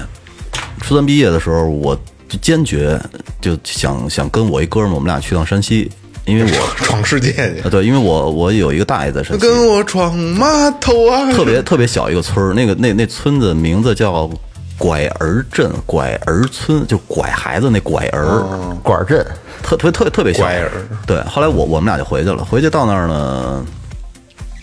[0.82, 1.98] 初三毕业的时候，我
[2.28, 3.00] 就坚决
[3.40, 5.90] 就想想跟我一哥们儿，我们俩去趟山西，
[6.26, 11.32] 因为我闯世界去，呃对，因为我我有一个大爷在山西，跟我闯码头啊！
[11.32, 14.30] 特别特别小一个村儿，那个那那村子名字叫
[14.76, 18.44] 拐儿镇，拐儿村，就拐孩子那拐儿，
[18.82, 19.24] 拐儿镇，
[19.64, 20.42] 特特别特别特别小。
[20.42, 20.70] 拐儿
[21.06, 23.64] 对，后来我我们俩就回去了，回去到那儿呢，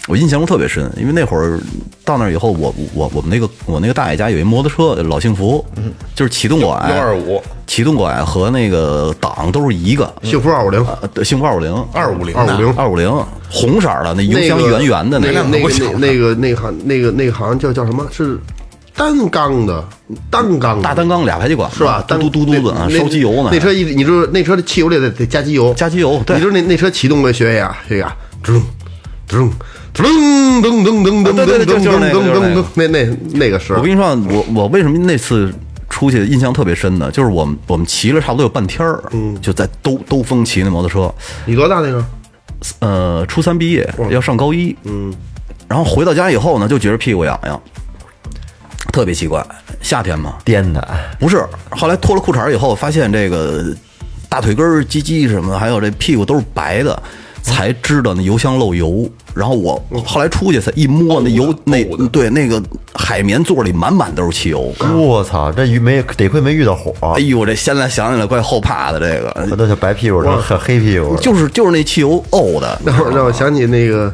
[0.08, 1.60] 我印象中特别深，因为那会儿
[2.06, 5.66] 到那儿以后，我我我们那个我那个大爷家有一摩托车，老幸福，
[6.16, 10.14] 就是启动拐幺二五启动拐和那个档都是一个。
[10.24, 10.86] 幸福二五零，
[11.24, 18.06] 幸福二五零，二五零二五零二五零，红色儿的那油箱圆圆的那个，那个那个那个那个那个好像叫叫什么？
[18.12, 18.38] 是
[18.96, 19.84] 单缸的
[20.30, 20.84] 单缸的。
[20.84, 22.04] 大单缸俩排气管是吧？
[22.08, 23.50] 嘟嘟嘟嘟的啊，烧机油呢。
[23.52, 26.36] 那车一你知道那车的汽油里得得加机油，加机油对。
[26.36, 28.62] 你知道那那车启动的学呀学呀，噔
[29.28, 29.50] 噔
[29.94, 30.04] 噔
[30.62, 35.54] 噔噔噔噔噔噔噔噔噔，那那那个是我跟你说，我我为什么那次
[35.90, 37.10] 出去印象特别深呢？
[37.12, 41.14] 就是我们我们骑了差不多有半天儿，嗯，就在兜兜风骑那摩托车，
[41.46, 42.06] 你多大那个？
[42.80, 45.14] 呃，初三毕业要上高一，嗯，
[45.68, 47.62] 然后回到家以后呢，就觉得屁股痒痒，
[48.92, 49.46] 特别奇怪，
[49.82, 50.88] 夏天嘛，颠的，
[51.20, 53.74] 不是，后来脱了裤衩以后，发现这个
[54.28, 57.02] 大腿根儿、鸡鸡什么的，还有这屁股都是白的，
[57.42, 59.10] 才知道那油箱漏油。
[59.34, 62.62] 然后我后来出去才一摸那油，那对那个
[62.94, 64.74] 海绵座里满满都是汽油。
[64.94, 71.16] 我操，这遇没得亏没遇到火，哎呦，这现在想起来怪后怕的，这个那都是白屁股成黑黑屁股。
[71.16, 72.78] 就是就是那汽油沤的。
[72.84, 74.14] 那会儿让我想起那个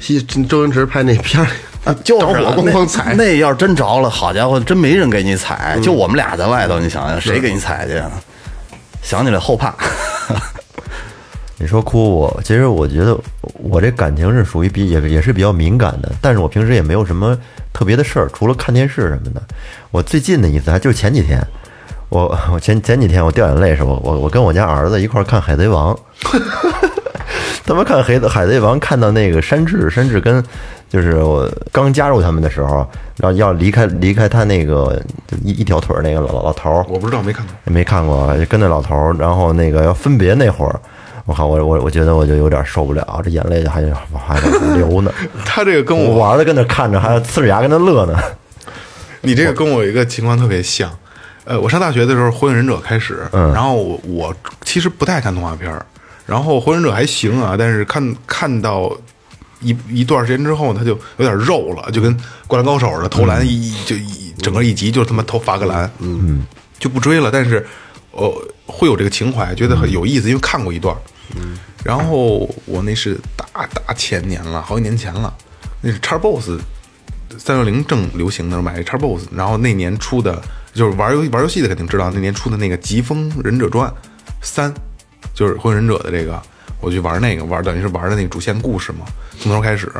[0.00, 1.48] 西周星驰拍那片儿，
[1.84, 8.10] 啊，就是着火啊咣咣踩那，那要是真着了，好家伙，真没人给你踩，就我们俩在外头，你想想，谁给你踩去啊？
[9.02, 9.74] 想起来后怕。
[11.60, 13.18] 你说哭我，其实我觉得
[13.54, 17.36] 我这感情是属于比也也是比较敏感的，但是我平时也没有什么
[17.72, 19.42] 特别的事儿，除了看电视什么的。
[19.90, 21.44] 我最近的一次还就是前几天，
[22.10, 25.92] 我我前前几天我掉眼泪是我我我跟我家儿子一块儿看《海贼王》，
[27.68, 30.42] 他们看《海海贼王》看到那个山治，山治跟
[30.88, 32.76] 就是我刚加入他们的时候，
[33.18, 40.80] 然后要离开离开他那个就一一条腿儿那个老老头儿，我不知道没看过，没看过，跟那老头儿，然后那个要分别那会儿，
[41.26, 45.12] 我靠，我我我觉得我就有点受不了，这眼泪就还还往下流呢。
[45.44, 48.18] 他这个跟我我玩的跟那看着，还呲着牙跟那乐呢。
[49.20, 50.90] 你这个跟我有一个情况特别像，
[51.44, 53.52] 呃，我上大学的时候《火影忍者》开始，嗯。
[53.52, 55.84] 然后我我其实不太看动画片儿，
[56.28, 58.94] 然后《火影忍者》还行啊，但是看看到
[59.62, 62.14] 一一段时间之后，他就有点肉了，就跟
[62.46, 66.42] 《灌篮高手》似的，投篮一就一整个一集就他妈投罚个篮，嗯，
[66.78, 67.30] 就不追了。
[67.30, 67.66] 但是
[68.10, 68.30] 呃，
[68.66, 70.94] 会有这个情怀，觉得很有意思，因为看过一段，
[71.34, 75.32] 嗯，然后我那是大大前年了，好几年前了，
[75.80, 76.50] 那是叉 boss
[77.38, 80.42] 三六零正流行的时候买一叉 boss，然后那年出的
[80.74, 83.90] 就是玩游戏玩游戏的肯定知道，那年出的那个《疾风忍者传
[84.42, 84.70] 三》，
[85.34, 86.40] 就是火影忍者的这个，
[86.80, 89.06] 我去玩那个玩，等于是玩的那个主线故事嘛，
[89.40, 89.90] 从头开始。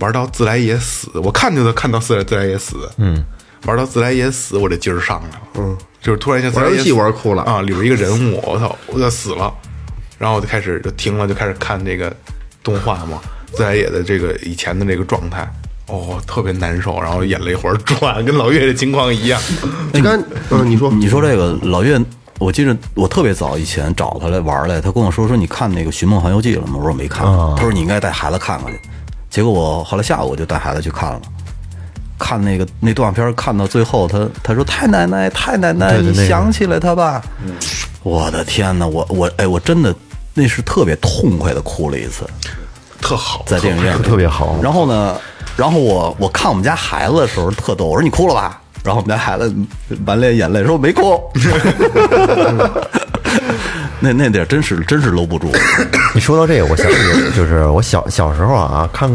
[0.00, 3.20] 玩到自来也死，我看就能看到自来自来也死，嗯，
[3.64, 9.52] 玩到自来也死，我这劲儿上来了，嗯，就是突然一下自来也玩游戏玩哭了啊，里边一个人物，我操，我要死了，
[10.16, 12.14] 然后我就开始就停了，就开始看这个
[12.62, 13.20] 动画嘛，
[13.52, 15.52] 自来也的这个以前的这个状态，
[15.88, 19.42] 哦，特别难受，然后眼泪花转，跟老岳这情况一样。
[19.92, 20.92] 你看嗯，你说。
[20.92, 22.00] 你说这个老岳，
[22.38, 26.74] 我记得我特别早以前找他来玩来，他跟我说说你看那个《寻梦环游记》了吗？
[26.76, 27.24] 我说我没看。
[27.56, 28.80] 他说你应该带孩子看看去。
[29.28, 31.20] 结果我后来下午我就带孩子去看了，
[32.18, 37.20] 看那个那动画片，看到最后他他说太奶奶太奶奶，你想起来他吧。
[38.02, 39.94] 我的天哪，我我哎我真的
[40.34, 42.24] 那是特别痛快的哭了一次。
[43.00, 45.16] 特好，在电影院特别好然后呢，
[45.56, 48.60] 然后我我看我们家孩子的时候特逗，我说你哭了吧？
[48.88, 49.54] 然后我们家孩子
[50.06, 51.20] 满脸眼泪说我没哭。
[54.00, 55.50] 那那点真是真是搂不住，
[56.14, 56.96] 你说到这个，我想起
[57.36, 59.10] 就是我小小时候啊，看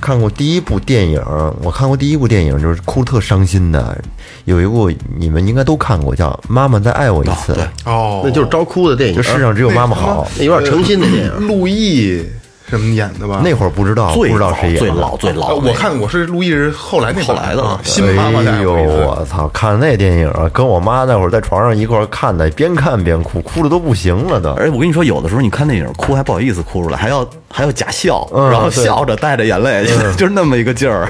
[0.00, 1.20] 看过第一部电影，
[1.60, 4.00] 我看过第一部电影，就是哭特伤心的，
[4.46, 7.52] 有一部你们应该都看过，叫《妈妈再爱我一次》，
[7.84, 10.26] 哦，那就是招哭的电影，就世上只有妈妈好。
[10.38, 11.46] 那有点诚心的电影。
[11.46, 12.24] 陆毅
[12.68, 13.40] 什么演的吧？
[13.42, 15.54] 那会儿不知道，不知道谁演的最老最呃老。
[15.54, 19.48] 我看我是陆毅是后来那版后来的啊新妈妈在哎呦，我操！
[19.48, 24.50] 看那电影啊，跟我妈那会儿在床上一块儿看的，边看边哭，哭的都不行了都。
[24.52, 31.08] 而且我跟你说，有的时候你看电影哭还不好意思哭出来，还要还要假笑，嗯然后笑着带着眼泪，就是那么一个劲儿。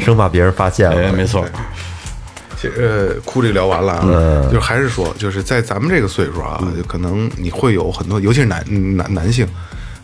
[0.00, 1.12] 生怕别人发现哎，了。
[1.12, 1.44] 没错，
[2.60, 2.74] 其实
[3.16, 8.62] 呃，哭这个聊完了啊，嗯就是还是说，就是在咱们这个岁数啊，就可能你会有很多，尤其是男
[8.96, 9.46] 男男性，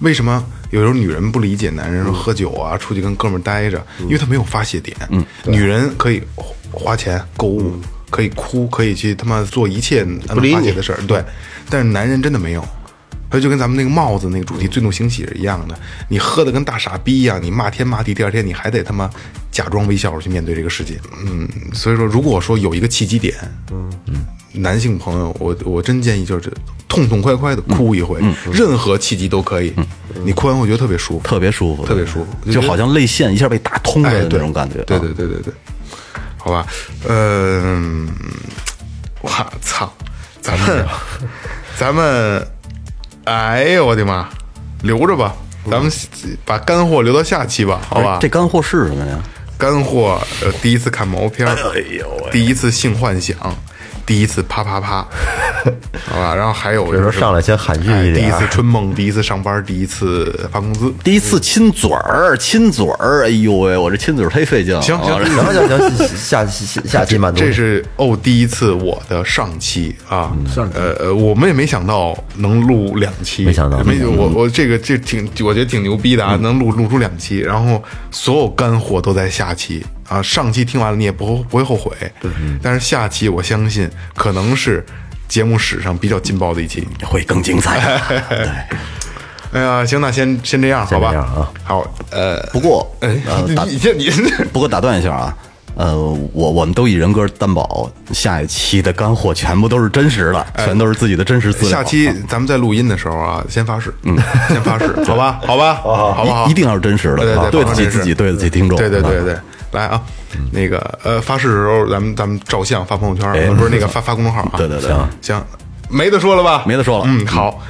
[0.01, 4.97] 为什么有时候女人不理解男人说喝酒啊，出去跟哥们儿待着，因为他没有发泄点。
[5.11, 6.23] 嗯，女人可以
[6.71, 7.81] 花钱购物，
[8.11, 11.23] 可以哭，可以去他妈做一切能发泄的事儿，对，
[11.69, 12.65] 但是男人真的没有。
[13.31, 15.79] 他就跟咱们那个帽子那个主题“最怒行喜”是一样的，
[16.09, 19.11] 你喝的跟大傻逼一样，你骂天骂地，第二天你还得他妈
[19.51, 20.99] 假装微笑着去面对这个世界。
[21.27, 23.35] 嗯，所以说，如果说有一个契机点，
[23.71, 24.15] 嗯嗯，
[24.63, 26.53] 男性朋友，我我真建议就是
[26.89, 28.21] 痛痛快快的哭一回，
[28.53, 29.73] 任何契机都可以，
[30.25, 34.83] 你哭完会觉得特别舒服，特别舒服，特别舒服就好像泪腺一下被打通了那种感觉。
[34.85, 35.53] 对啊对对对对，
[36.37, 36.67] 好吧，
[37.09, 38.09] 嗯，
[39.21, 39.31] 我
[39.61, 39.93] 操，
[40.41, 40.87] 咱们
[41.77, 42.47] 咱们，
[43.25, 44.29] 哎呦我的妈，
[44.83, 45.35] 留着吧，
[45.71, 45.91] 咱们
[46.45, 48.19] 把干货留到下期吧，好吧？
[48.21, 49.19] 这干货是什么呀？
[49.59, 53.37] 干货，呃，第一次看毛片，哎呦，第一次性幻想，
[54.09, 55.07] 第一次啪啪啪，
[56.09, 56.35] 好吧？
[56.35, 64.81] 然后还有就是比如说上来先喊句哎第一一点次春梦，第一次上班，第一次发工资，第一次亲嘴儿，亲嘴儿，哎呦喂，我这亲嘴儿忒费劲了。
[64.81, 66.07] 行行啊行行。
[66.07, 67.39] 行，下下下期满足。
[67.45, 70.35] 这是哦，第一次我的上期啊，
[70.75, 82.31] 呃呃，我们也没想到能录两期，没想到没我我这个这挺，我觉得挺牛逼的啊，能录录出两期，然后所有干货都在下期啊，上期听完了你也不后不会后悔，对，
[82.63, 84.85] 但是下期我相信可能是
[85.29, 87.79] 节目史上比较劲爆的一期， 会更精彩。
[88.29, 88.49] 对，
[89.53, 94.09] 哎呀，行，那先先这样，好吧这样啊，好，呃，不过哎，呃， 打你这你
[94.53, 95.37] 不过打断一下啊，
[95.75, 95.97] 呃，
[96.33, 101.71] 我我们都以人格担保，下一期的干货全部都是真实的，全都是自己的真实资料。
[101.71, 104.17] 下期咱们在录音的时候啊，先发誓，嗯，
[104.49, 106.47] 先发誓，好吧，好吧，好不好？
[106.47, 108.77] 一一定要是真实的，对对对对得起自己，对得起听众。
[108.79, 109.37] 对对对对，
[109.73, 110.03] 来啊，
[110.53, 114.55] 那个呃，发誓的时候咱们咱们照相发朋友圈，哎不是那个发发公众号啊。
[114.57, 115.45] 对对对行行，
[115.89, 116.65] 没得说了吧？
[116.67, 117.61] 没得说了嗯，好。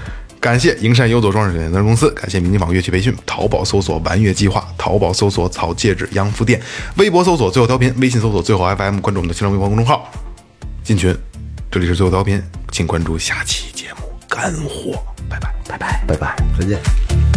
[0.40, 6.62] 感谢营山优作装饰有限责任公司，感谢民警网乐器培训，淘宝搜索“玩乐计划”，淘宝搜索“草戒指洋服店”，
[6.94, 10.08] 微博搜索“最后调频”，微信搜索“最后 FM”，关注我们的新浪微博公众号，
[10.84, 11.12] 进群。
[11.72, 16.36] 这里是最后调频，请关注下期节目干货，拜拜，拜拜，拜拜。
[16.56, 17.27] 再见。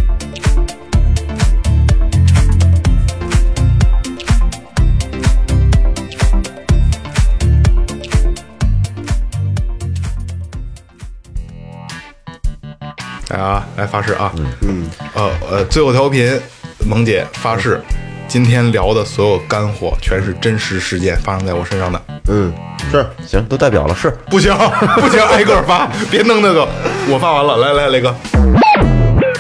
[13.32, 14.32] 来啊，来发誓啊，
[14.62, 16.38] 嗯，呃呃，最后调频，
[16.86, 17.80] 萌姐发誓，
[18.28, 22.52] 今天聊的所有干货全是真实事件发生在我身上的，嗯，
[22.92, 24.54] 是行，都代表了，是不行
[25.00, 26.68] 不行，挨个发，别弄那个，
[27.10, 28.14] 我发完了，来来雷哥，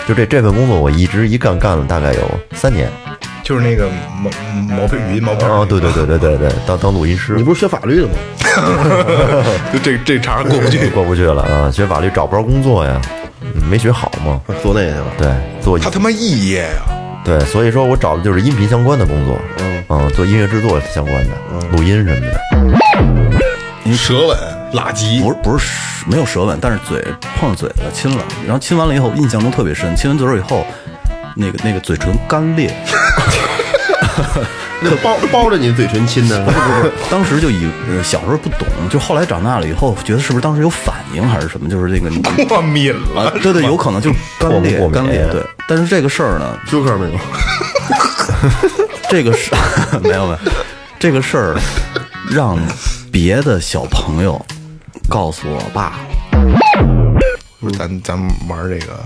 [0.07, 2.21] 就这这份工作，我一直一干干了大概有
[2.53, 2.89] 三年。
[3.43, 3.89] 就是那个
[4.21, 4.29] 毛
[4.77, 8.13] 毛片语音毛片哦，对对对对对对，当当录音师你不是学法律的吗？
[9.73, 10.89] 就这这茬过不去。
[10.91, 11.69] 过不去了啊！
[11.69, 13.30] 学法律找不着工作呀，嗯
[13.69, 14.41] 没学好嘛。
[14.61, 15.05] 做那个去了。
[15.17, 15.27] 对，
[15.61, 16.81] 做他他妈肄业呀！
[17.23, 19.39] 对，所以说我找的就是音频相关的工作，
[19.89, 21.35] 嗯做音乐制作相关的，
[21.71, 22.41] 录音什么的。
[23.83, 24.37] 你舌吻、
[24.73, 27.03] 拉吉不，是不是没有舌吻，但是嘴
[27.39, 29.95] 碰上嘴了，亲了，然后亲完了以后，印象中特别深。
[29.95, 30.65] 亲完嘴儿以后，
[31.35, 32.71] 那个那个嘴唇干裂，
[34.83, 42.09] 那包包着你嘴唇亲的，不是不是， 当时就以呃小时候不懂，就后来长大了以后，觉得是不是当时有反应还是什么，就是这个
[42.49, 45.43] 过敏了啊，，对对，有可能就是干裂过敏干裂，对。
[45.67, 47.19] 但是这个事儿呢，休克没有？
[49.09, 49.51] 这个事
[50.01, 50.37] 没有没有，
[50.99, 51.55] 这个事儿
[52.29, 52.57] 让
[53.11, 54.43] 别的小朋友
[55.07, 55.99] 告诉我爸，
[57.77, 58.99] 咱咱们玩这个，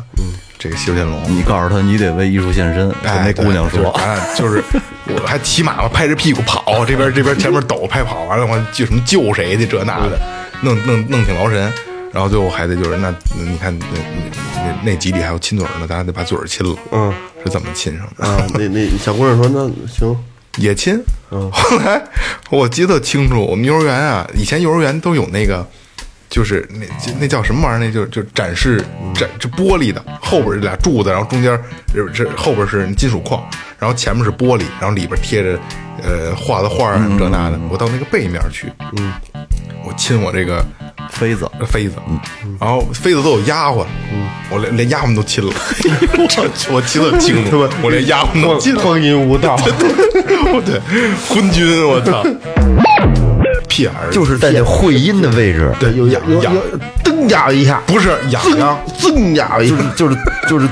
[0.66, 4.64] 这个西游天龙，你告诉他你得为艺术献身，跟哎，那姑娘说，对咱俩就是
[5.14, 10.20] 我还骑马嘛，拍着屁股跑，这边这边前面抖拍跑，完了我救什么救谁的这那的，
[10.62, 11.72] 弄弄弄挺劳神，
[12.12, 17.14] 然后最后还得就是那那你看那那那那集里还有亲嘴儿呢，咱还得把嘴儿亲了，嗯，
[17.44, 18.26] 是怎么亲上的？
[18.26, 20.18] 啊，那那小姑娘说那行，
[20.58, 21.00] 也亲。
[21.30, 22.02] 后来
[22.50, 25.68] 我记得清楚，我们幼儿园啊，以前幼儿园都有那个，
[26.36, 26.86] 就是那
[27.18, 27.88] 那叫什么玩意儿？
[27.88, 28.84] 那就就展示
[29.14, 31.58] 展这玻璃的，后边是俩柱子，然后中间
[31.94, 33.42] 这这后边是金属框，
[33.80, 35.58] 然后前面是玻璃，然后里边贴着
[36.04, 37.58] 呃画的画儿什么这那的。
[37.70, 38.68] 我到那个背面去，
[38.98, 39.14] 嗯，
[39.86, 40.62] 我亲我这个
[41.10, 41.96] 妃子，妃子，
[42.60, 43.86] 然后妃子都有丫鬟，
[44.50, 45.54] 我连 连丫鬟都亲了，
[46.18, 48.82] 我我记得清楚，我连丫鬟都亲了。
[48.82, 49.56] 荒淫无道，
[50.54, 50.82] 我对，
[51.30, 52.22] 昏君，我操！
[53.76, 56.54] 屁眼儿就是在那会阴的位置，对，有痒痒，
[57.04, 60.16] 噔呀一下，不是痒痒，噌呀一下，就是
[60.48, 60.66] 就是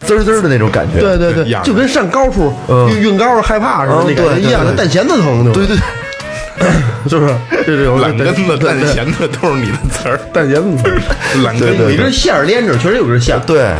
[0.00, 1.00] 滋儿滋儿的那种感觉。
[1.00, 2.52] 对对对，就跟上高处
[2.90, 6.68] 运运高害怕似的嗯那感觉对一样，蛋弦子疼对对对，
[7.08, 7.34] 是不是？
[7.64, 10.82] 这是有懒根子、蛋对弦子都是你的词儿，蛋弦子。
[11.32, 11.82] 疼，懒根子。
[11.84, 13.70] 有一根线儿连着，确实有根线儿，对，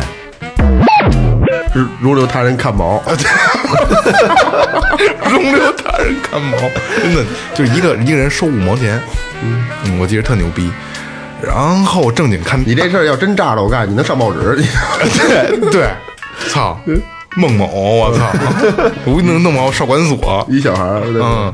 [1.73, 3.01] 是如留他人看毛。
[5.29, 6.57] 容留他人看毛，
[7.01, 7.23] 真的
[7.53, 9.01] 就一个一个人收五毛钱，
[9.41, 10.71] 嗯，我记得特牛逼。
[11.41, 14.39] 然后正经看，你这事儿要真炸了，我告诉你，你能上报纸。
[15.27, 15.89] 对对，
[16.49, 16.79] 操，
[17.35, 18.31] 孟某，我操，
[19.05, 21.53] 我给你弄毛少管所，一小孩嗯。